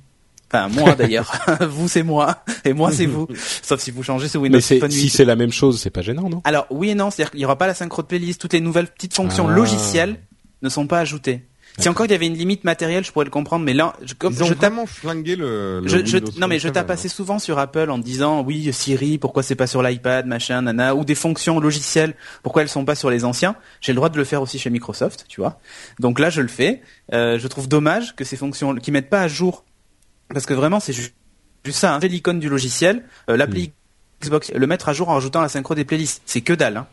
[0.54, 1.32] Enfin moi d'ailleurs,
[1.70, 3.28] vous c'est moi et moi c'est vous.
[3.62, 5.00] Sauf si vous changez sur Windows Mais c'est Phone 8.
[5.00, 6.42] si c'est la même chose, c'est pas gênant, non?
[6.44, 8.60] Alors oui et non, c'est-à-dire qu'il n'y aura pas la synchro de playlist, toutes les
[8.62, 9.54] nouvelles petites fonctions Ah.
[9.54, 10.18] logicielles
[10.62, 11.46] ne sont pas ajoutées.
[11.80, 14.14] Si encore il y avait une limite matérielle, je pourrais le comprendre, mais là, je,
[14.14, 15.80] comme Ils ont je vraiment flingué le.
[15.80, 18.44] le je, je- Windows non mais je tape 7, assez souvent sur Apple en disant
[18.44, 22.68] oui Siri, pourquoi c'est pas sur l'iPad, machin, nana, ou des fonctions logicielles, pourquoi elles
[22.68, 23.56] sont pas sur les anciens.
[23.80, 25.60] J'ai le droit de le faire aussi chez Microsoft, tu vois.
[25.98, 26.82] Donc là, je le fais.
[27.14, 29.64] Euh, je trouve dommage que ces fonctions qui mettent pas à jour,
[30.34, 31.14] parce que vraiment c'est ju-
[31.66, 33.72] juste ça, hein, c'est l'icône du logiciel, euh, l'appli
[34.22, 36.78] Xbox, le mettre à jour en rajoutant la synchro des playlists, c'est que dalle.
[36.78, 36.88] Hein.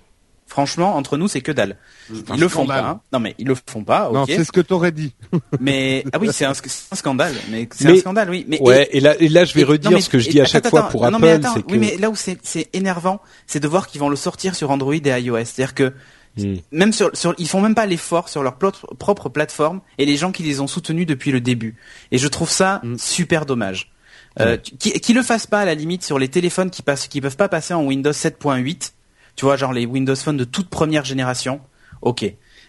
[0.47, 1.77] Franchement, entre nous, c'est que dalle.
[2.11, 2.83] Ils le font scandale.
[2.83, 2.89] pas.
[2.89, 3.01] Hein.
[3.13, 4.11] Non mais ils le font pas.
[4.11, 5.13] Non, c'est ce que t'aurais dit.
[5.61, 7.35] mais ah oui, c'est un, scandale.
[7.51, 8.47] Mais c'est un scandale, oui.
[8.49, 8.89] Mais Ouais.
[8.93, 10.41] Et là, et là, je vais et- redire non, mais- ce que je et- dis
[10.41, 11.73] à attends, chaque fois pour non, Apple, mais attends, c'est que.
[11.73, 14.71] Oui, mais là où c'est c'est énervant, c'est de voir qu'ils vont le sortir sur
[14.71, 15.37] Android et iOS.
[15.45, 15.93] C'est-à-dire que
[16.39, 16.57] Hmm.
[16.73, 20.33] même sur, sur, ils font même pas l'effort sur leur propre plateforme et les gens
[20.33, 21.77] qui les ont soutenus depuis le début.
[22.13, 22.97] Et je trouve ça Mm.
[22.99, 23.91] super dommage.
[24.41, 27.21] Euh, qui, qui le fassent pas à la limite sur les téléphones qui passent, qui
[27.21, 28.93] peuvent pas passer en Windows 7.8.
[29.35, 31.61] Tu vois, genre les Windows Phone de toute première génération.
[32.03, 32.25] Ok.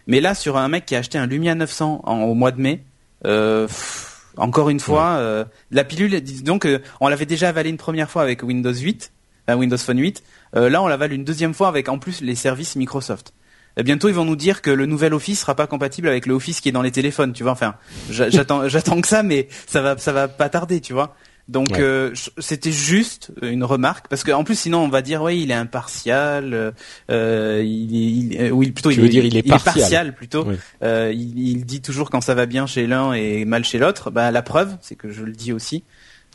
[0.08, 2.60] Mais là, sur un mec qui a acheté un Lumia 900 en- au mois de
[2.60, 2.84] mai,
[3.26, 7.70] euh, pff, encore une fois, euh, la pilule, dis donc, euh, on l'avait déjà avalé
[7.70, 9.12] une première fois avec Windows 8,
[9.48, 10.24] enfin, Windows Phone 8.
[10.56, 13.34] Euh, là, on l'avale une deuxième fois avec en plus les services Microsoft.
[13.78, 16.34] Euh, Bientôt, ils vont nous dire que le nouvel Office sera pas compatible avec le
[16.34, 17.52] Office qui est dans les téléphones, tu vois.
[17.52, 17.76] Enfin,
[18.10, 21.16] j'a- j'attends, j'attends que ça, mais ça va, ça va pas tarder, tu vois.
[21.48, 21.80] Donc, Ouais.
[21.82, 25.56] euh, c'était juste une remarque, parce qu'en plus, sinon, on va dire, oui, il est
[25.56, 26.74] impartial,
[27.10, 27.96] euh, il,
[28.34, 30.14] il- euh, oui, plutôt, Tu il, veux dire, il est partial.
[30.14, 30.44] plutôt.
[30.46, 30.56] Oui.
[30.84, 34.12] Euh, il, dit toujours quand ça va bien chez l'un et mal chez l'autre.
[34.12, 35.84] Bah, la preuve, c'est que je le dis aussi.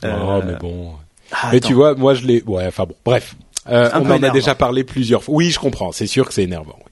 [0.03, 0.95] Oh, Euh, mais bon.
[1.30, 1.68] ah, mais attends.
[1.68, 2.43] tu vois, moi, je l'ai.
[2.43, 2.66] Ouais.
[2.66, 2.97] Enfin bon.
[3.05, 3.37] Bref.
[3.70, 5.35] Euh, on en a déjà parlé plusieurs fois.
[5.37, 5.93] Oui, je comprends.
[5.93, 6.76] C'est sûr que c'est énervant.
[6.85, 6.91] oui.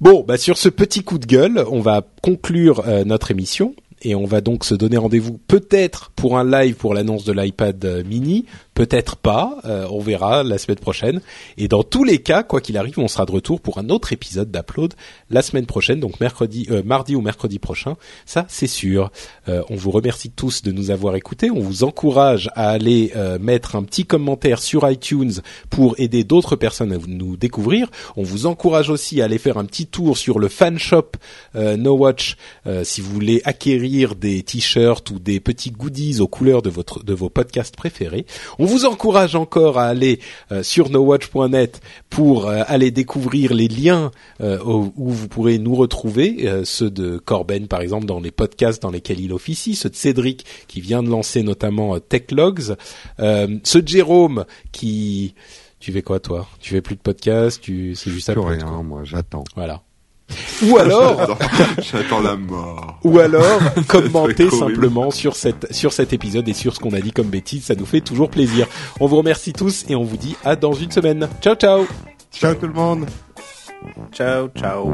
[0.00, 4.14] Bon, bah sur ce petit coup de gueule, on va conclure euh, notre émission et
[4.14, 8.02] on va donc se donner rendez-vous peut-être pour un live pour l'annonce de l'iPad euh,
[8.04, 8.46] mini,
[8.80, 11.20] peut-être pas, euh, on verra la semaine prochaine.
[11.58, 14.14] Et dans tous les cas, quoi qu'il arrive, on sera de retour pour un autre
[14.14, 14.94] épisode d'Upload
[15.28, 17.98] la semaine prochaine, donc mercredi, euh, mardi ou mercredi prochain.
[18.24, 19.12] Ça, c'est sûr.
[19.50, 21.50] Euh, on vous remercie tous de nous avoir écoutés.
[21.50, 25.32] On vous encourage à aller mettre un petit commentaire sur iTunes
[25.68, 27.90] pour aider d'autres personnes à nous découvrir.
[28.16, 31.12] On vous encourage aussi à aller faire un petit tour sur le fan shop
[31.54, 32.36] No Watch
[32.84, 37.14] si vous voulez acquérir des t-shirts ou des petits goodies aux couleurs de votre de
[37.14, 38.24] vos podcasts préférés.
[38.70, 40.20] Vous encourage encore à aller
[40.52, 44.10] euh, sur nowatch.net pour euh, aller découvrir les liens
[44.40, 48.30] euh, où, où vous pourrez nous retrouver, euh, ceux de Corben par exemple dans les
[48.30, 52.76] podcasts dans lesquels il officie, ceux de Cédric qui vient de lancer notamment euh, Techlogs,
[53.18, 55.34] euh, ceux de Jérôme qui
[55.80, 56.46] tu fais quoi toi?
[56.60, 59.44] Tu fais plus de podcasts, tu c'est juste ça Plus rien, moi, j'attends.
[59.56, 59.82] Voilà.
[60.62, 62.98] Ou alors J'attends- J'attends la mort.
[63.04, 64.50] ou alors commentez horrible.
[64.74, 67.74] simplement sur cette sur cet épisode et sur ce qu'on a dit comme bêtises, ça
[67.74, 68.66] nous fait toujours plaisir.
[69.00, 71.28] On vous remercie tous et on vous dit à dans une semaine.
[71.40, 71.86] Ciao ciao.
[72.32, 73.06] Ciao tout le monde
[74.12, 74.92] Ciao, ciao.